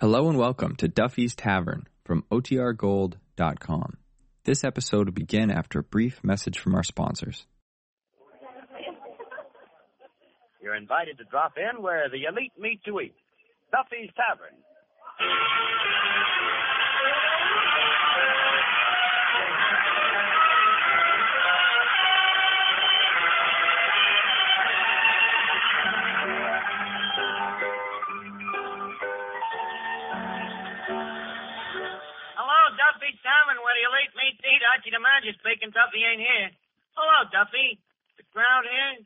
Hello 0.00 0.30
and 0.30 0.38
welcome 0.38 0.76
to 0.76 0.88
Duffy's 0.88 1.34
Tavern 1.34 1.86
from 2.06 2.24
OTRGold.com. 2.32 3.98
This 4.44 4.64
episode 4.64 5.08
will 5.08 5.12
begin 5.12 5.50
after 5.50 5.80
a 5.80 5.82
brief 5.82 6.24
message 6.24 6.58
from 6.58 6.74
our 6.74 6.82
sponsors. 6.82 7.44
You're 10.62 10.76
invited 10.76 11.18
to 11.18 11.24
drop 11.24 11.52
in 11.58 11.82
where 11.82 12.08
the 12.08 12.24
elite 12.24 12.52
meet 12.58 12.82
to 12.84 12.98
eat. 13.00 13.14
Duffy's 13.70 14.08
Tavern. 14.16 14.56
Duffy 33.10 33.26
Tavern, 33.26 33.58
where 33.66 33.74
the 33.74 33.90
elite 33.90 34.14
meet 34.14 34.38
to 34.38 34.46
eat. 34.46 34.62
Archie 34.70 34.94
the 34.94 35.02
Magic 35.02 35.34
speaking. 35.42 35.74
Duffy 35.74 36.06
ain't 36.06 36.22
here. 36.22 36.54
Hello, 36.94 37.26
Duffy. 37.34 37.82
The 38.14 38.22
crowd 38.30 38.62
here? 38.62 39.02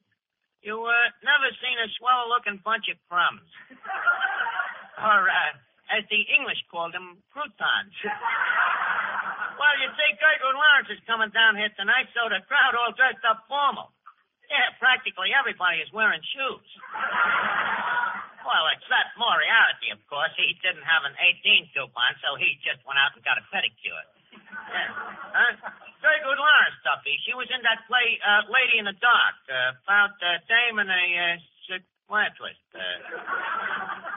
You, 0.60 0.76
uh, 0.76 1.08
never 1.24 1.48
seen 1.64 1.80
a 1.80 1.88
swell-looking 1.96 2.60
bunch 2.60 2.92
of 2.92 3.00
crumbs. 3.08 3.48
or, 5.08 5.24
uh, 5.24 5.52
as 5.88 6.04
the 6.12 6.20
English 6.36 6.60
called 6.68 6.92
them, 6.92 7.16
croutons. 7.32 7.96
well, 9.60 9.74
you 9.80 9.88
see, 9.96 10.10
Gertrude 10.20 10.52
Lawrence 10.52 10.92
is 10.92 11.00
coming 11.08 11.32
down 11.32 11.56
here 11.56 11.72
tonight, 11.72 12.12
so 12.12 12.28
the 12.28 12.44
crowd 12.44 12.76
all 12.76 12.92
dressed 12.92 13.24
up 13.24 13.48
formal. 13.48 13.88
Yeah, 14.52 14.68
practically 14.76 15.32
everybody 15.32 15.80
is 15.80 15.88
wearing 15.96 16.20
shoes. 16.20 16.68
Well, 18.44 18.68
except 18.76 19.16
Moriarty, 19.16 19.88
of 19.96 20.04
course. 20.04 20.32
He 20.36 20.52
didn't 20.60 20.84
have 20.84 21.08
an 21.08 21.16
18 21.16 21.72
coupon, 21.72 22.12
so 22.20 22.36
he 22.36 22.60
just 22.60 22.84
went 22.84 23.00
out 23.00 23.16
and 23.16 23.24
got 23.24 23.40
a 23.40 23.44
pedicure. 23.48 24.04
Yeah. 24.36 24.92
Huh? 25.32 25.52
Very 26.04 26.20
good 26.20 26.36
Lawrence, 26.36 26.76
Duffy. 26.84 27.16
She 27.24 27.32
was 27.32 27.48
in 27.48 27.64
that 27.64 27.88
play, 27.88 28.20
uh, 28.20 28.44
Lady 28.52 28.76
in 28.76 28.84
the 28.84 28.96
Dark, 29.00 29.36
uh, 29.48 29.72
about 29.88 30.12
uh, 30.20 30.36
Dame 30.44 30.76
and 30.76 30.92
a 30.92 31.04
uh, 31.16 31.40
psychiatrist. 31.64 32.60
Uh, 32.76 32.80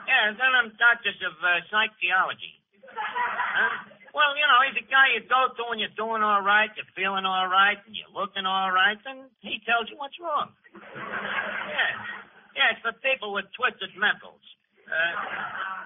yeah, 0.04 0.36
they're 0.36 0.52
them 0.52 0.76
doctors 0.76 1.16
of 1.24 1.34
uh, 1.40 1.64
psychology. 1.72 2.60
Huh? 2.84 3.96
Well, 4.12 4.36
you 4.36 4.44
know, 4.44 4.60
he's 4.68 4.76
a 4.80 4.86
guy 4.88 5.16
you 5.16 5.24
go 5.24 5.48
to 5.52 5.62
when 5.68 5.78
you're 5.80 5.94
doing 5.96 6.20
all 6.20 6.44
right, 6.44 6.68
you're 6.76 6.88
feeling 6.96 7.24
all 7.24 7.48
right, 7.48 7.80
and 7.86 7.96
you're 7.96 8.12
looking 8.12 8.44
all 8.44 8.72
right, 8.72 8.98
and 9.08 9.32
he 9.40 9.60
tells 9.64 9.88
you 9.88 9.96
what's 9.96 10.16
wrong. 10.20 10.52
Yeah. 10.76 12.27
Yeah, 12.58 12.74
it's 12.74 12.82
for 12.82 12.90
people 13.06 13.30
with 13.30 13.46
twisted 13.54 13.94
mentals. 13.94 14.42
Uh, 14.90 15.14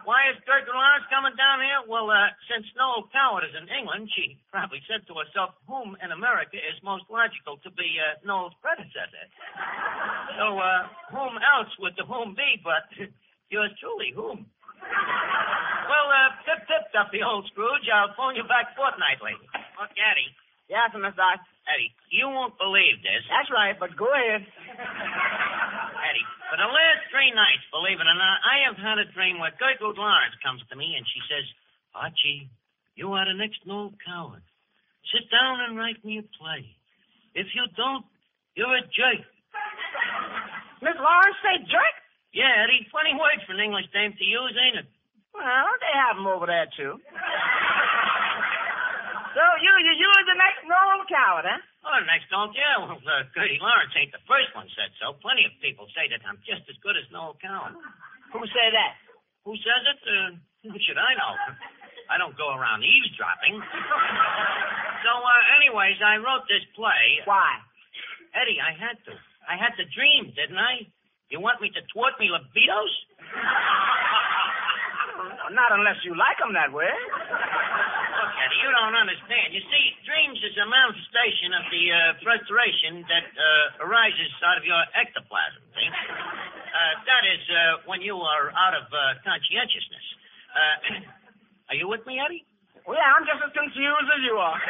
why 0.09 0.25
is 0.33 0.41
Gertrude 0.48 0.73
Lawrence 0.73 1.05
coming 1.12 1.37
down 1.37 1.61
here? 1.61 1.84
Well, 1.84 2.09
uh, 2.09 2.33
since 2.48 2.65
Noel 2.73 3.12
Coward 3.12 3.45
is 3.45 3.53
in 3.53 3.69
England, 3.69 4.09
she 4.17 4.41
probably 4.48 4.81
said 4.89 5.05
to 5.05 5.15
herself, 5.20 5.53
whom 5.69 6.00
in 6.00 6.17
America 6.17 6.56
is 6.56 6.81
most 6.81 7.05
logical 7.12 7.61
to 7.61 7.70
be 7.77 8.00
uh, 8.00 8.17
Noel's 8.25 8.56
predecessor? 8.65 9.27
So, 10.41 10.56
uh, 10.56 10.89
whom 11.12 11.37
else 11.45 11.69
would 11.77 11.93
the 12.00 12.09
whom 12.09 12.33
be 12.33 12.56
but 12.65 12.89
yours 13.53 13.77
truly, 13.77 14.17
whom? 14.17 14.48
Well, 14.81 16.09
uh, 16.09 16.33
tip 16.48 16.65
tip, 16.73 16.89
the 17.12 17.20
old 17.20 17.45
Scrooge. 17.53 17.84
I'll 17.93 18.17
phone 18.17 18.33
you 18.33 18.48
back 18.48 18.73
fortnightly. 18.73 19.37
Look, 19.77 19.93
Eddie. 19.93 20.33
Yes, 20.73 20.89
Miss 20.97 21.12
Doc. 21.20 21.45
Eddie, 21.69 21.93
you 22.11 22.27
won't 22.27 22.59
believe 22.59 22.98
this. 23.05 23.23
That's 23.31 23.50
right, 23.53 23.78
but 23.78 23.95
go 23.95 24.09
ahead. 24.11 24.43
Eddie, 26.12 26.28
for 26.52 26.60
the 26.60 26.68
last 26.68 27.08
three 27.08 27.32
nights, 27.32 27.64
believe 27.72 27.96
it 27.96 28.05
or 28.05 28.18
not, 28.20 28.44
I 28.44 28.68
have 28.68 28.77
had 28.77 29.00
a 29.00 29.08
dream 29.16 29.41
where 29.41 29.48
Gertrude 29.56 29.96
Lawrence 29.96 30.36
comes 30.44 30.60
to 30.69 30.77
me 30.77 30.92
and 30.92 31.08
she 31.08 31.24
says, 31.24 31.48
Archie, 31.96 32.52
you 33.00 33.16
are 33.16 33.24
the 33.24 33.32
next 33.32 33.64
Noel 33.64 33.96
Coward. 34.04 34.44
Sit 35.08 35.24
down 35.32 35.64
and 35.64 35.80
write 35.80 36.04
me 36.04 36.20
a 36.20 36.27
play. 36.36 36.69
If 37.32 37.48
you 37.56 37.64
don't, 37.80 38.04
you're 38.52 38.77
a 38.77 38.84
jerk. 38.92 39.25
Miss 40.84 41.00
Lawrence 41.00 41.41
say 41.41 41.64
jerk? 41.64 41.97
Yeah, 42.37 42.60
Eddie, 42.60 42.84
funny 42.92 43.16
words 43.16 43.41
for 43.48 43.56
an 43.56 43.64
English 43.64 43.88
dame 43.97 44.12
to 44.12 44.25
use, 44.28 44.53
ain't 44.60 44.84
it? 44.84 44.88
Well, 45.32 45.64
they 45.81 45.97
have 45.97 46.20
'em 46.20 46.28
over 46.28 46.44
there, 46.44 46.69
too. 46.76 47.00
So 49.32 49.42
you, 49.64 49.72
you, 49.81 49.92
you 49.97 50.08
are 50.12 50.26
the 50.28 50.37
next 50.37 50.60
Noel 50.69 51.08
Coward, 51.08 51.48
huh? 51.48 51.60
Oh, 51.82 51.98
next 52.06 52.31
don't 52.31 52.54
you? 52.54 52.70
Well, 52.78 52.94
uh, 53.03 53.26
Gertie 53.34 53.59
Lawrence 53.59 53.91
ain't 53.98 54.15
the 54.15 54.22
first 54.31 54.54
one 54.54 54.70
said 54.78 54.94
so. 55.03 55.19
Plenty 55.19 55.50
of 55.50 55.54
people 55.59 55.91
say 55.98 56.06
that 56.15 56.22
I'm 56.22 56.38
just 56.47 56.62
as 56.70 56.78
good 56.78 56.94
as 56.94 57.03
Noel 57.10 57.34
Coward. 57.43 57.75
Who 58.32 58.38
say 58.54 58.66
that? 58.70 58.94
Who 59.43 59.59
says 59.59 59.82
it? 59.91 59.98
Uh, 60.06 60.31
who 60.70 60.78
should 60.87 60.94
I 60.98 61.10
know? 61.19 61.34
I 62.06 62.22
don't 62.22 62.38
go 62.38 62.54
around 62.54 62.87
eavesdropping. 62.87 63.59
so, 65.03 65.10
uh, 65.10 65.43
anyways, 65.59 65.98
I 65.98 66.22
wrote 66.22 66.47
this 66.47 66.62
play. 66.78 67.19
Why? 67.26 67.59
Eddie, 68.38 68.62
I 68.62 68.78
had 68.78 68.94
to. 69.10 69.19
I 69.50 69.59
had 69.59 69.75
to 69.75 69.84
dream, 69.91 70.31
didn't 70.38 70.59
I? 70.59 70.87
You 71.34 71.43
want 71.43 71.59
me 71.60 71.70
to 71.75 71.82
thwart 71.91 72.14
me 72.22 72.31
libidos? 72.31 72.94
Not 75.53 75.72
unless 75.75 75.99
you 76.04 76.14
like 76.14 76.41
'em 76.41 76.53
that 76.54 76.72
way. 76.72 76.88
Eddie, 78.42 78.58
you 78.58 78.75
don't 78.75 78.98
understand. 78.98 79.54
You 79.54 79.62
see, 79.70 79.84
dreams 80.03 80.34
is 80.42 80.58
a 80.58 80.66
manifestation 80.66 81.54
of 81.54 81.62
the 81.70 81.84
uh, 81.94 82.19
frustration 82.26 83.06
that 83.06 83.30
uh, 83.30 83.86
arises 83.86 84.34
out 84.42 84.58
of 84.58 84.66
your 84.66 84.82
ectoplasm, 84.98 85.62
see? 85.78 85.86
Uh, 85.86 86.94
that 87.06 87.22
is 87.22 87.38
uh, 87.47 87.86
when 87.86 88.02
you 88.02 88.19
are 88.19 88.50
out 88.58 88.75
of 88.75 88.91
uh, 88.91 89.14
conscientiousness. 89.22 90.06
Uh, 90.50 90.98
are 91.70 91.78
you 91.78 91.86
with 91.86 92.02
me, 92.02 92.19
Eddie? 92.19 92.42
Well, 92.82 92.98
yeah, 92.98 93.14
I'm 93.14 93.22
just 93.22 93.47
as 93.47 93.54
confused 93.54 94.10
as 94.10 94.22
you 94.26 94.34
are. 94.34 94.58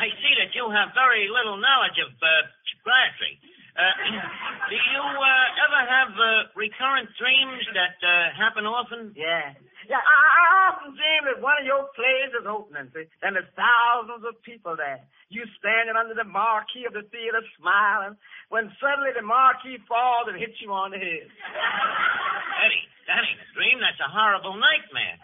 I 0.00 0.08
see 0.24 0.32
that 0.40 0.56
you 0.56 0.72
have 0.72 0.96
very 0.96 1.28
little 1.28 1.60
knowledge 1.60 2.00
of 2.00 2.08
uh, 2.24 2.48
psychiatry. 2.88 3.36
Uh, 3.76 3.92
do 4.72 4.80
you 4.80 5.04
uh, 5.04 5.64
ever 5.68 5.80
have 5.84 6.12
uh, 6.16 6.48
recurrent 6.56 7.12
dreams 7.20 7.68
that 7.76 8.00
uh, 8.00 8.32
happen 8.32 8.64
often? 8.64 9.12
Yeah. 9.12 9.52
Yeah, 9.88 10.04
I, 10.04 10.20
I 10.20 10.46
often 10.68 10.92
dream 10.92 11.22
that 11.32 11.40
one 11.40 11.56
of 11.56 11.64
your 11.64 11.88
plays 11.96 12.28
is 12.36 12.44
opening, 12.44 12.92
see, 12.92 13.08
and 13.24 13.32
there's 13.32 13.48
thousands 13.56 14.20
of 14.20 14.36
people 14.44 14.76
there. 14.76 15.00
You 15.32 15.48
standing 15.56 15.96
under 15.96 16.12
the 16.12 16.28
marquee 16.28 16.84
of 16.84 16.92
the 16.92 17.08
theater 17.08 17.40
smiling, 17.56 18.20
when 18.52 18.68
suddenly 18.76 19.16
the 19.16 19.24
marquee 19.24 19.80
falls 19.88 20.28
and 20.28 20.36
hits 20.36 20.60
you 20.60 20.68
on 20.76 20.92
the 20.92 21.00
head. 21.00 21.24
Eddie, 21.24 22.84
that 23.08 23.24
ain't 23.24 23.40
a 23.40 23.48
dream. 23.56 23.80
That's 23.80 23.96
a 24.04 24.12
horrible 24.12 24.60
nightmare. 24.60 25.16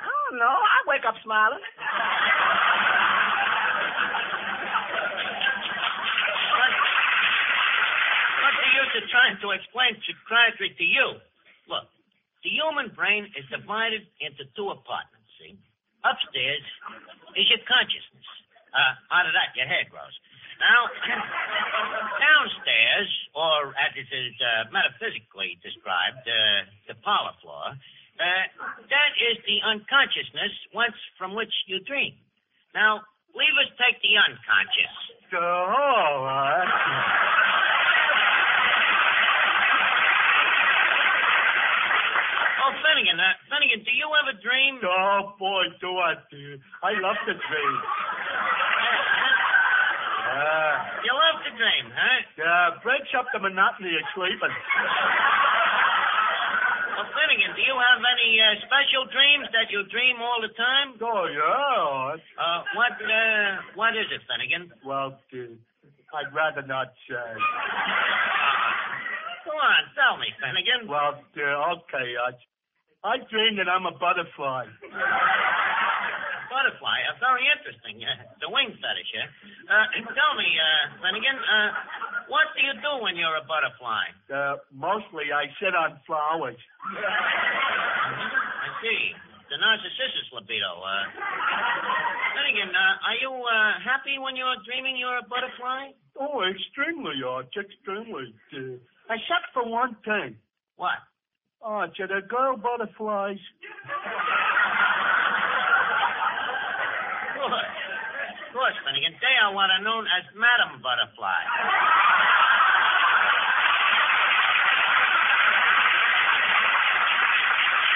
Oh, 0.00 0.08
I 0.08 0.16
don't 0.32 0.40
know. 0.40 0.48
I 0.48 0.78
wake 0.88 1.04
up 1.04 1.20
smiling. 1.20 1.60
What's 8.40 8.60
the 8.64 8.70
use 8.80 8.92
of 8.96 9.04
trying 9.12 9.36
to 9.44 9.48
explain 9.52 9.92
psychiatry 10.08 10.72
to 10.72 10.86
you? 10.88 11.20
Look, 11.68 11.84
the 12.42 12.50
human 12.50 12.88
brain 12.96 13.28
is 13.36 13.44
divided 13.52 14.06
into 14.20 14.48
two 14.56 14.72
apartments, 14.72 15.28
see? 15.36 15.56
Upstairs 16.00 16.64
is 17.36 17.46
your 17.52 17.60
consciousness. 17.68 18.28
Uh, 18.72 18.94
out 19.12 19.26
of 19.28 19.34
that, 19.36 19.52
your 19.58 19.68
hair 19.68 19.84
grows. 19.90 20.14
Now, 20.60 20.88
downstairs, 22.30 23.10
or 23.34 23.72
as 23.76 23.92
it 23.96 24.08
is 24.08 24.34
uh, 24.40 24.72
metaphysically 24.72 25.60
described, 25.60 26.24
uh, 26.24 26.68
the 26.88 26.96
parlor 27.00 27.36
floor, 27.40 27.76
uh, 28.20 28.44
that 28.88 29.12
is 29.16 29.40
the 29.48 29.64
unconsciousness 29.64 30.52
whence 30.72 30.96
from 31.16 31.34
which 31.34 31.52
you 31.66 31.80
dream. 31.84 32.16
Now, 32.76 33.00
leave 33.32 33.56
us 33.56 33.72
take 33.80 34.00
the 34.04 34.16
unconscious. 34.20 34.94
Oh, 35.32 36.24
Finnegan, 42.80 43.18
uh, 43.20 43.32
Finnegan, 43.52 43.80
do 43.84 43.92
you 43.92 44.08
ever 44.24 44.34
dream? 44.40 44.80
Oh, 44.84 45.36
boy, 45.38 45.64
do 45.80 45.90
I, 46.00 46.14
dear. 46.32 46.56
I 46.82 46.92
love 47.00 47.16
to 47.28 47.34
dream. 47.36 47.76
Yeah. 50.30 50.76
You 51.00 51.10
love 51.16 51.40
to 51.42 51.50
dream, 51.56 51.86
huh? 51.90 52.20
Yeah, 52.38 52.76
breaks 52.84 53.08
up 53.18 53.26
the 53.32 53.40
monotony 53.40 53.96
of 53.96 54.04
sleeping. 54.14 54.52
Well, 56.94 57.08
Finnegan, 57.16 57.56
do 57.56 57.62
you 57.64 57.72
have 57.72 57.98
any 58.04 58.30
uh, 58.38 58.60
special 58.68 59.08
dreams 59.08 59.48
that 59.56 59.72
you 59.72 59.80
dream 59.88 60.20
all 60.20 60.38
the 60.44 60.52
time? 60.54 60.94
Oh, 61.00 61.24
yeah. 61.24 62.20
Uh, 62.36 62.60
what, 62.76 62.94
uh, 63.00 63.50
what 63.74 63.96
is 63.96 64.06
it, 64.12 64.20
Finnegan? 64.28 64.68
Well, 64.84 65.16
dear, 65.32 65.56
I'd 66.12 66.30
rather 66.36 66.62
not 66.68 66.92
say. 67.08 67.30
Go 69.48 69.56
on, 69.56 69.82
tell 69.96 70.20
me, 70.20 70.28
Finnegan. 70.36 70.84
Well, 70.86 71.16
dear, 71.34 71.56
okay. 71.80 72.12
I, 72.20 72.36
I 73.00 73.16
dream 73.32 73.56
that 73.56 73.64
I'm 73.68 73.88
a 73.88 73.96
butterfly. 73.96 74.68
Butterfly, 76.50 76.98
uh, 77.06 77.14
very 77.22 77.46
interesting. 77.46 78.02
Uh, 78.02 78.10
the 78.42 78.50
wing 78.50 78.74
fetish, 78.76 79.12
eh? 79.16 79.22
Uh, 79.70 79.86
tell 80.18 80.34
me, 80.34 80.50
uh, 80.50 80.98
Finnegan, 80.98 81.38
uh, 81.38 81.70
what 82.26 82.50
do 82.52 82.60
you 82.60 82.74
do 82.82 82.92
when 83.00 83.14
you're 83.14 83.38
a 83.38 83.46
butterfly? 83.46 84.04
Uh, 84.26 84.58
mostly 84.74 85.30
I 85.30 85.46
sit 85.62 85.72
on 85.78 85.96
flowers. 86.10 86.58
I 86.90 88.68
see. 88.82 89.14
The 89.48 89.56
narcissus 89.62 90.26
libido. 90.34 90.82
Uh, 90.82 91.06
again, 92.50 92.74
uh, 92.74 93.06
are 93.08 93.18
you 93.22 93.30
uh, 93.30 93.72
happy 93.86 94.18
when 94.18 94.34
you're 94.34 94.58
dreaming 94.66 94.98
you're 94.98 95.22
a 95.22 95.26
butterfly? 95.26 95.94
Oh, 96.18 96.42
extremely, 96.42 97.22
Arch, 97.22 97.54
extremely. 97.54 98.34
Uh, 98.52 98.76
except 99.06 99.54
for 99.54 99.62
one 99.64 99.94
thing. 100.04 100.34
What? 100.76 100.98
Arch, 101.62 102.00
are 102.00 102.08
the 102.08 102.24
girl 102.24 102.56
butterflies? 102.56 103.36
Good. 107.36 107.52
Of 107.52 108.48
course, 108.56 108.76
Finnegan. 108.80 109.12
They 109.20 109.36
are 109.44 109.52
what 109.52 109.68
are 109.68 109.84
known 109.84 110.08
as 110.08 110.24
Madam 110.32 110.80
Butterfly. 110.80 111.40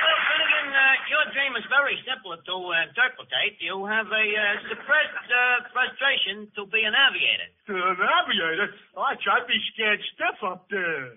Well, 0.04 0.20
Finnegan, 0.28 0.68
uh, 0.68 0.94
your 1.08 1.24
dream 1.32 1.56
is 1.56 1.64
very 1.72 1.96
simple 2.04 2.36
to 2.36 2.54
uh, 2.68 2.84
interpret. 2.84 3.32
You 3.64 3.88
have 3.88 4.12
a 4.12 4.26
uh, 4.28 4.44
suppressed 4.68 5.24
uh, 5.32 5.64
frustration 5.72 6.52
to 6.52 6.68
be 6.68 6.84
an 6.84 6.92
aviator. 6.92 7.48
To 7.72 7.76
an 7.80 7.96
aviator? 7.96 8.68
Arch, 8.92 9.24
I'd 9.24 9.48
be 9.48 9.56
scared 9.72 10.04
stiff 10.12 10.36
up 10.44 10.68
there. 10.68 11.16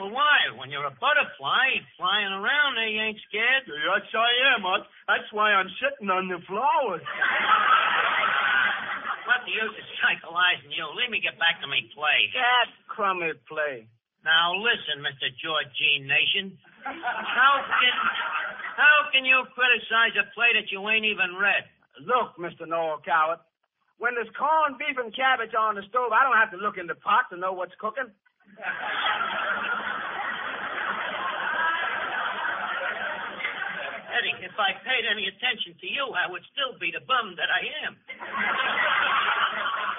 Well, 0.00 0.16
why? 0.16 0.48
When 0.56 0.72
you're 0.72 0.88
a 0.88 0.96
butterfly 0.96 1.84
flying 2.00 2.32
around, 2.32 2.80
there, 2.80 2.88
you 2.88 3.04
ain't 3.04 3.20
scared. 3.28 3.68
Yes, 3.68 4.08
I 4.16 4.56
am, 4.56 4.64
Arch. 4.64 4.88
That's 5.04 5.28
why 5.36 5.52
I'm 5.52 5.68
sitting 5.76 6.08
on 6.08 6.24
the 6.32 6.40
flowers. 6.48 7.04
What 9.30 9.46
the 9.46 9.54
use 9.54 9.70
of 9.70 9.86
psycholyzing 10.02 10.74
you? 10.74 10.82
Oh, 10.82 10.90
Leave 10.98 11.06
me 11.06 11.22
get 11.22 11.38
back 11.38 11.62
to 11.62 11.68
me 11.70 11.86
play. 11.94 12.18
That 12.34 12.66
crummy 12.90 13.30
play. 13.46 13.86
Now 14.26 14.58
listen, 14.58 15.06
Mr. 15.06 15.30
George 15.38 15.70
Jean 15.78 16.10
Nathan. 16.10 16.58
How 16.82 17.62
can 17.62 17.94
how 18.74 18.96
can 19.14 19.22
you 19.22 19.46
criticize 19.54 20.18
a 20.18 20.26
play 20.34 20.50
that 20.58 20.74
you 20.74 20.82
ain't 20.90 21.06
even 21.06 21.38
read? 21.38 21.62
Look, 22.02 22.42
Mr. 22.42 22.66
Noel 22.66 22.98
Coward, 23.06 23.38
when 24.02 24.18
there's 24.18 24.34
corned 24.34 24.82
beef 24.82 24.98
and 24.98 25.14
cabbage 25.14 25.54
on 25.54 25.78
the 25.78 25.86
stove, 25.86 26.10
I 26.10 26.26
don't 26.26 26.34
have 26.34 26.50
to 26.50 26.58
look 26.58 26.74
in 26.74 26.90
the 26.90 26.98
pot 26.98 27.30
to 27.30 27.38
know 27.38 27.54
what's 27.54 27.76
cooking. 27.78 28.10
Eddie, 34.10 34.34
if 34.42 34.56
I 34.58 34.74
paid 34.82 35.06
any 35.06 35.30
attention 35.30 35.78
to 35.78 35.86
you, 35.86 36.10
I 36.14 36.26
would 36.26 36.42
still 36.50 36.74
be 36.82 36.90
the 36.90 37.02
bum 37.06 37.38
that 37.38 37.46
I 37.46 37.62
am. 37.86 37.92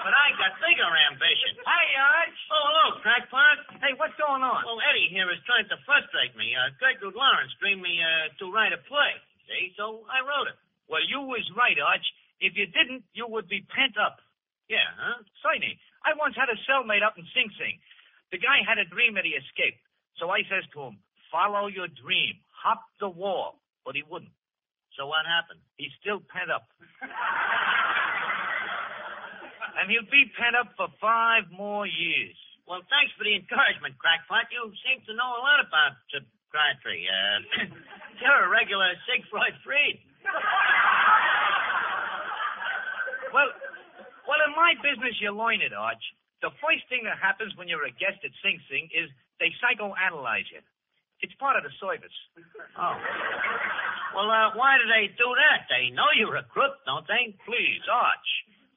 but 0.04 0.12
I 0.12 0.26
got 0.36 0.52
bigger 0.60 0.90
ambition. 1.08 1.56
Hey, 1.64 1.88
Arch. 1.96 2.38
Oh, 2.52 2.62
hello, 2.68 2.86
crackpot. 3.00 3.58
Hey, 3.80 3.96
what's 3.96 4.16
going 4.20 4.44
on? 4.44 4.60
Well, 4.68 4.80
Eddie 4.84 5.08
here 5.08 5.32
is 5.32 5.40
trying 5.48 5.64
to 5.72 5.78
frustrate 5.88 6.36
me. 6.36 6.52
Uh, 6.52 6.74
Gertrude 6.76 7.16
Lawrence 7.16 7.56
dreamed 7.56 7.80
me 7.80 7.96
uh, 8.04 8.28
to 8.44 8.52
write 8.52 8.76
a 8.76 8.80
play. 8.84 9.12
See, 9.48 9.72
so 9.80 10.04
I 10.12 10.20
wrote 10.20 10.52
it. 10.52 10.58
Well, 10.92 11.02
you 11.08 11.24
was 11.24 11.44
right, 11.56 11.78
Arch. 11.80 12.04
If 12.44 12.52
you 12.58 12.68
didn't, 12.68 13.08
you 13.16 13.24
would 13.24 13.48
be 13.48 13.64
pent 13.72 13.96
up. 13.96 14.20
Yeah, 14.68 14.84
huh? 14.98 15.24
Sonny, 15.40 15.78
I 16.04 16.12
once 16.18 16.36
had 16.36 16.50
a 16.52 16.58
cellmate 16.68 17.06
up 17.06 17.16
in 17.16 17.24
Sing 17.32 17.48
Sing. 17.56 17.78
The 18.34 18.38
guy 18.42 18.60
had 18.66 18.76
a 18.76 18.88
dream 18.88 19.14
that 19.16 19.24
he 19.24 19.32
escaped. 19.38 19.80
So 20.20 20.28
I 20.28 20.42
says 20.50 20.66
to 20.74 20.90
him, 20.92 20.98
follow 21.30 21.70
your 21.70 21.88
dream. 21.88 22.36
Hop 22.62 22.82
the 23.00 23.08
wall. 23.08 23.61
But 23.84 23.96
he 23.98 24.02
wouldn't. 24.06 24.30
So 24.98 25.06
what 25.08 25.24
happened? 25.24 25.60
He's 25.80 25.92
still 25.98 26.20
pent 26.20 26.52
up. 26.52 26.68
and 29.80 29.88
he'll 29.90 30.06
be 30.12 30.28
pent 30.36 30.54
up 30.54 30.76
for 30.76 30.88
five 31.00 31.48
more 31.50 31.86
years. 31.88 32.36
Well, 32.68 32.84
thanks 32.86 33.10
for 33.18 33.24
the 33.24 33.34
encouragement, 33.34 33.98
crackpot. 33.98 34.46
You 34.52 34.70
seem 34.86 35.02
to 35.08 35.14
know 35.16 35.30
a 35.34 35.42
lot 35.42 35.58
about 35.64 35.96
psychiatry. 36.12 37.08
Uh, 37.08 37.72
you're 38.20 38.44
a 38.46 38.50
regular 38.52 38.92
Siegfried 39.08 39.56
Fried. 39.64 39.98
Well, 43.32 43.48
well, 44.28 44.36
in 44.44 44.52
my 44.52 44.76
business, 44.84 45.16
you 45.16 45.32
learn 45.32 45.64
it, 45.64 45.72
Arch. 45.72 46.04
The 46.44 46.52
first 46.60 46.84
thing 46.92 47.08
that 47.08 47.16
happens 47.16 47.56
when 47.56 47.64
you're 47.64 47.88
a 47.88 47.96
guest 47.96 48.20
at 48.20 48.28
Sing 48.44 48.60
Sing 48.68 48.92
is 48.92 49.08
they 49.40 49.48
psychoanalyze 49.56 50.44
you. 50.52 50.60
It's 51.22 51.34
part 51.38 51.54
of 51.56 51.62
the 51.62 51.70
service. 51.78 52.12
Oh. 52.74 52.98
Well, 54.14 54.28
uh, 54.28 54.58
why 54.58 54.76
do 54.76 54.84
they 54.90 55.06
do 55.14 55.28
that? 55.38 55.70
They 55.70 55.94
know 55.94 56.10
you're 56.18 56.36
a 56.36 56.42
crook, 56.42 56.82
don't 56.84 57.06
they? 57.06 57.30
Please, 57.46 57.80
Arch. 57.86 58.28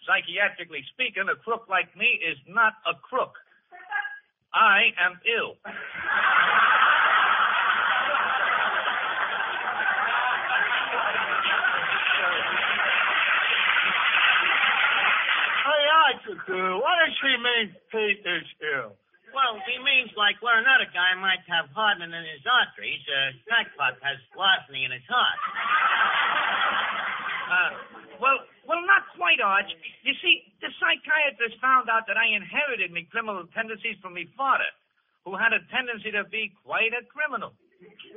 Psychiatrically 0.05 0.85
speaking, 0.93 1.25
a 1.25 1.35
crook 1.41 1.65
like 1.67 1.89
me 1.97 2.21
is 2.21 2.37
not 2.47 2.73
a 2.85 2.93
crook. 3.01 3.33
I 4.53 4.93
am 5.01 5.19
ill. 5.25 5.57
Hey, 15.65 15.83
Arch, 15.97 16.23
uh, 16.29 16.77
what 16.77 16.95
does 17.01 17.17
he 17.25 17.33
mean 17.41 17.75
Pete 17.91 18.21
is 18.21 18.47
ill? 18.77 18.93
Well, 19.35 19.59
he 19.67 19.75
means 19.83 20.15
like 20.15 20.39
where 20.39 20.55
another 20.55 20.87
guy 20.95 21.11
might 21.19 21.43
have 21.51 21.67
hardening 21.75 22.15
in 22.15 22.23
his 22.23 22.47
arteries, 22.47 23.03
uh, 23.11 23.35
crackpot 23.43 23.99
has 23.99 24.15
larceny 24.31 24.87
in 24.87 24.95
his 24.95 25.03
heart. 25.11 25.39
Uh, 27.45 27.77
well, 28.17 28.41
well, 28.65 28.81
not 28.89 29.05
quite, 29.13 29.37
Arch. 29.37 29.69
You 30.01 30.17
see, 30.17 30.49
the 30.65 30.73
psychiatrist 30.81 31.61
found 31.61 31.93
out 31.93 32.09
that 32.09 32.17
I 32.17 32.33
inherited 32.33 32.89
my 32.89 33.05
criminal 33.13 33.45
tendencies 33.53 34.01
from 34.01 34.17
my 34.17 34.25
father, 34.33 34.65
who 35.29 35.37
had 35.37 35.53
a 35.53 35.61
tendency 35.69 36.09
to 36.09 36.25
be 36.25 36.49
quite 36.65 36.89
a 36.97 37.05
criminal. 37.05 37.53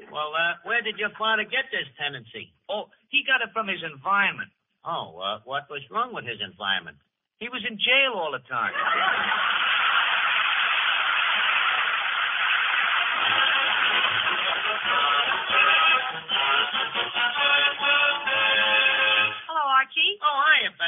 Well, 0.09 0.33
uh, 0.33 0.65
where 0.65 0.81
did 0.81 0.97
your 0.97 1.13
father 1.21 1.45
get 1.45 1.69
this 1.69 1.85
tendency? 2.01 2.57
Oh, 2.73 2.89
he 3.13 3.21
got 3.29 3.45
it 3.45 3.53
from 3.53 3.69
his 3.69 3.85
environment. 3.85 4.49
Oh, 4.81 5.21
uh, 5.21 5.45
what 5.45 5.69
was 5.69 5.85
wrong 5.93 6.17
with 6.17 6.25
his 6.25 6.41
environment? 6.41 6.97
He 7.37 7.53
was 7.53 7.61
in 7.69 7.77
jail 7.77 8.17
all 8.17 8.33
the 8.33 8.43
time. 8.49 8.73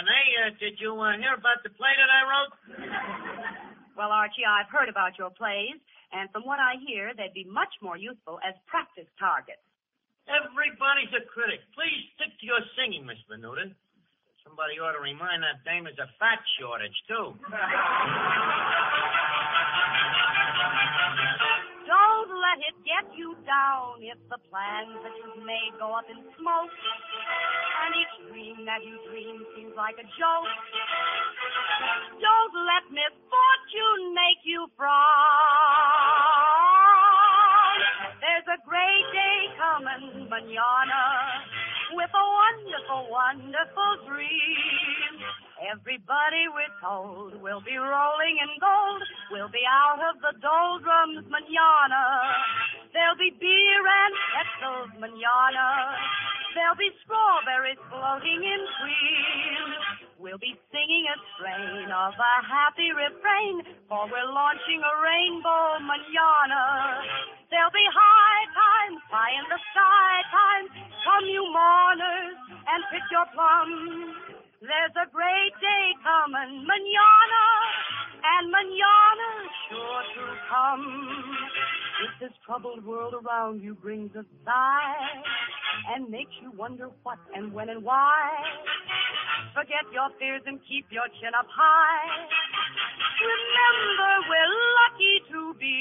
hiya, 0.06 0.08
Benay. 0.08 0.26
Uh, 0.47 0.50
did 0.58 0.81
you 0.81 0.97
uh, 0.97 1.17
hear 1.19 1.35
about 1.37 1.62
the 1.62 1.70
play 1.70 1.93
that 1.97 2.11
I 2.11 2.20
wrote? 2.25 2.52
Well, 3.99 4.17
Archie, 4.17 4.49
I've 4.49 4.70
heard 4.73 4.88
about 4.88 5.20
your 5.20 5.29
plays, 5.29 5.76
and 6.08 6.31
from 6.32 6.49
what 6.49 6.56
I 6.56 6.81
hear, 6.88 7.12
they'd 7.12 7.37
be 7.37 7.44
much 7.44 7.69
more 7.85 8.00
useful 8.00 8.41
as 8.41 8.56
practice 8.64 9.05
targets. 9.20 9.61
Everybody's 10.25 11.12
a 11.12 11.20
critic. 11.29 11.61
Please 11.76 12.09
stick 12.16 12.33
to 12.40 12.45
your 12.49 12.64
singing, 12.80 13.04
Miss 13.04 13.21
Venuta. 13.28 13.69
Somebody 14.40 14.80
ought 14.80 14.97
to 14.97 15.04
remind 15.04 15.45
that 15.45 15.61
dame 15.69 15.85
there's 15.85 16.00
a 16.00 16.09
fat 16.16 16.40
shortage, 16.57 16.97
too. 17.12 17.37
Don't 21.85 22.33
let 22.40 22.59
it 22.73 22.76
get 22.88 23.04
you 23.12 23.37
down 23.45 24.00
if 24.00 24.16
the 24.33 24.40
plans 24.49 24.97
that 25.04 25.12
you've 25.21 25.45
made 25.45 25.76
go 25.76 25.92
up 25.92 26.09
in 26.09 26.10
smoke. 26.40 26.73
And 27.80 27.92
each 27.97 28.14
dream 28.28 28.64
that 28.64 28.80
you 28.85 28.97
dream 29.09 29.44
seems 29.56 29.76
like 29.76 29.97
a 30.00 30.06
joke. 30.16 30.50
Don't 32.20 32.54
let 32.64 32.85
misfortune 32.92 34.12
make 34.16 34.40
you 34.44 34.66
frown. 34.76 34.90
There's 38.20 38.49
a 38.52 38.61
great 38.68 39.06
day 39.12 39.38
coming, 39.56 40.28
manana, 40.28 41.04
with 41.97 42.12
a 42.12 42.26
wonderful, 42.40 43.09
wonderful 43.09 43.92
dream. 44.09 45.12
Everybody 45.61 46.49
we're 46.52 46.73
told 46.80 47.37
will 47.40 47.61
be 47.61 47.76
rolling 47.76 48.37
in 48.40 48.52
gold. 48.61 49.02
We'll 49.32 49.52
be 49.52 49.61
out 49.68 50.00
of 50.00 50.20
the 50.20 50.32
doldrums 50.40 51.28
manana. 51.28 52.04
There'll 52.92 53.20
be 53.20 53.32
beer 53.37 53.82
and 53.85 54.14
pretzels 54.32 54.92
manana. 55.00 55.68
There'll 56.54 56.75
be 56.75 56.90
strawberries 57.07 57.78
floating 57.87 58.42
in 58.42 58.61
cream. 58.83 59.66
We'll 60.19 60.42
be 60.42 60.59
singing 60.75 61.04
a 61.07 61.16
strain 61.35 61.88
of 61.88 62.12
a 62.12 62.35
happy 62.42 62.90
refrain, 62.90 63.62
for 63.88 64.11
we're 64.11 64.30
launching 64.30 64.83
a 64.83 64.95
rainbow 65.00 65.78
manana. 65.80 66.66
There'll 67.49 67.73
be 67.73 67.88
high 67.88 68.45
times, 68.50 69.00
high 69.09 69.35
in 69.38 69.47
the 69.47 69.61
sky 69.73 70.14
times. 70.28 70.71
Come, 71.07 71.26
you 71.30 71.45
mourners, 71.54 72.38
and 72.66 72.80
pick 72.90 73.07
your 73.14 73.26
plums. 73.33 74.40
There's 74.61 74.97
a 75.00 75.09
great 75.09 75.54
day 75.62 75.87
coming, 76.02 76.66
manana, 76.66 77.47
and 78.21 78.45
manana 78.50 79.30
sure 79.71 80.02
to 80.19 80.25
come. 80.50 80.85
If 82.00 82.16
this 82.19 82.33
troubled 82.47 82.85
world 82.87 83.12
around 83.12 83.61
you 83.61 83.75
brings 83.75 84.11
a 84.16 84.25
sigh 84.45 85.23
and 85.92 86.09
makes 86.09 86.33
you 86.40 86.50
wonder 86.57 86.88
what 87.02 87.19
and 87.35 87.52
when 87.52 87.69
and 87.69 87.85
why, 87.85 88.25
forget 89.52 89.85
your 89.92 90.09
fears 90.19 90.40
and 90.47 90.59
keep 90.66 90.87
your 90.90 91.04
chin 91.21 91.37
up 91.38 91.45
high. 91.52 92.25
Remember, 93.21 94.12
we're 94.33 94.52
lucky 94.80 95.16
to 95.28 95.40
be 95.61 95.76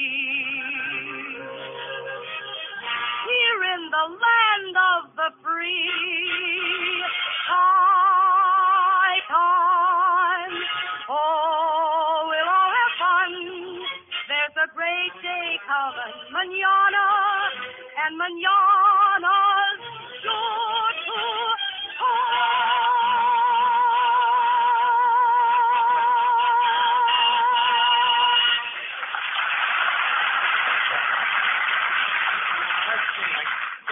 here 3.32 3.62
in 3.80 3.82
the 3.88 4.06
land 4.20 4.76
of 4.76 5.16
the 5.16 5.30
free. 5.40 6.39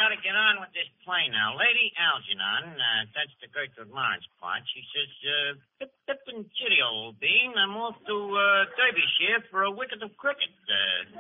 Gotta 0.08 0.22
get 0.22 0.38
on 0.38 0.62
with 0.62 0.70
this 0.72 0.88
play 1.04 1.28
now. 1.34 1.58
Lady 1.58 1.92
Algernon, 1.98 2.78
uh, 2.78 3.04
that's 3.12 3.34
the 3.42 3.50
Gertrude 3.50 3.90
Lawrence 3.90 4.24
part. 4.40 4.62
She 4.72 4.86
says, 4.94 5.12
uh, 5.26 5.52
pip, 5.82 5.92
pip 6.06 6.22
and 6.32 6.46
chitty 6.56 6.80
old 6.80 7.20
bean, 7.20 7.52
I'm 7.58 7.76
off 7.76 7.98
to, 8.06 8.16
uh, 8.16 8.70
Derbyshire 8.78 9.50
for 9.52 9.68
a 9.68 9.72
wicket 9.74 10.00
of 10.06 10.16
cricket. 10.16 10.54
Uh, 10.70 11.17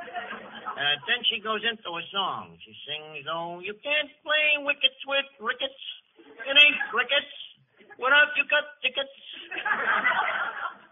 uh, 0.77 0.95
then 1.09 1.25
she 1.25 1.41
goes 1.41 1.65
into 1.65 1.89
a 1.89 2.03
song. 2.13 2.53
She 2.61 2.73
sings, 2.85 3.25
oh, 3.25 3.57
you 3.65 3.73
can't 3.81 4.13
play 4.21 4.61
wickets 4.61 5.01
with 5.09 5.25
rickets. 5.41 5.81
It 6.21 6.53
ain't 6.53 6.79
crickets. 6.93 7.33
What 7.97 8.13
else 8.13 8.29
you 8.37 8.45
got 8.45 8.77
tickets? 8.85 9.09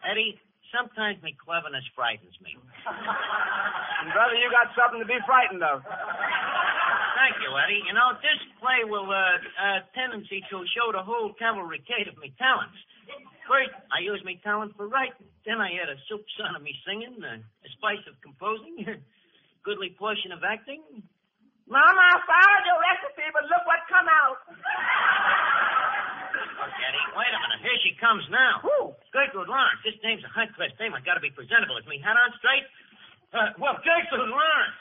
Eddie, 0.09 0.41
sometimes 0.73 1.21
me 1.21 1.37
cleverness 1.37 1.85
frightens 1.93 2.33
me. 2.41 2.57
And 2.57 4.09
brother, 4.17 4.33
you 4.33 4.49
got 4.49 4.73
something 4.73 4.99
to 4.99 5.09
be 5.09 5.21
frightened 5.29 5.61
of. 5.61 5.85
Thank 7.15 7.37
you, 7.45 7.53
Eddie. 7.53 7.85
You 7.85 7.93
know, 7.93 8.17
this 8.19 8.41
play 8.57 8.83
will 8.89 9.07
uh, 9.07 9.37
uh 9.37 9.79
tendency 9.93 10.41
to 10.49 10.65
show 10.73 10.91
the 10.91 11.01
whole 11.01 11.33
cavalcade 11.37 12.09
of 12.09 12.17
me 12.17 12.33
talents. 12.41 12.77
First, 13.45 13.71
I 13.93 14.01
use 14.01 14.21
me 14.25 14.41
talent 14.41 14.73
for 14.73 14.89
writing. 14.89 15.29
Then 15.45 15.61
I 15.61 15.77
add 15.77 15.93
a 15.93 15.97
soup 16.09 16.25
son 16.37 16.57
of 16.57 16.61
me 16.65 16.73
singing, 16.85 17.21
uh, 17.21 17.37
a 17.37 17.69
spice 17.77 18.01
of 18.09 18.17
composing, 18.25 18.81
goodly 19.65 19.89
portion 19.97 20.31
of 20.31 20.45
acting. 20.45 20.79
Mama, 21.65 21.97
I 21.97 22.15
found 22.29 22.61
your 22.69 22.77
recipe, 22.77 23.25
but 23.33 23.49
look 23.49 23.65
what 23.65 23.81
come 23.89 24.05
out. 24.05 24.37
Look, 26.61 26.73
Eddie, 26.77 27.05
wait 27.17 27.33
a 27.33 27.39
minute. 27.41 27.59
Here 27.65 27.79
she 27.81 27.97
comes 27.97 28.21
now. 28.29 28.61
Who? 28.61 28.93
Gertrude 29.09 29.49
Lawrence. 29.49 29.81
This 29.81 29.97
name's 30.05 30.21
a 30.21 30.29
high 30.29 30.45
class 30.53 30.69
name. 30.77 30.93
I 30.93 31.01
gotta 31.01 31.19
be 31.19 31.33
presentable. 31.33 31.81
Is 31.81 31.89
me 31.89 31.97
hat 31.97 32.13
on 32.13 32.29
straight? 32.37 32.69
Uh, 33.33 33.57
well, 33.57 33.81
Gertrude 33.81 34.29
Lawrence. 34.29 34.77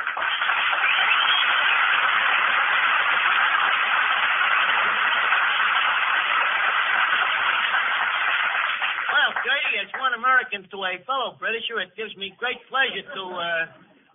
Well, 9.08 9.30
Gertie, 9.40 9.78
as 9.80 9.90
one 9.96 10.12
American 10.12 10.68
to 10.68 10.78
a 10.84 11.00
fellow 11.08 11.40
Britisher, 11.40 11.80
it 11.80 11.96
gives 11.96 12.12
me 12.20 12.36
great 12.36 12.60
pleasure 12.68 13.04
to 13.16 13.22
uh, 13.32 13.64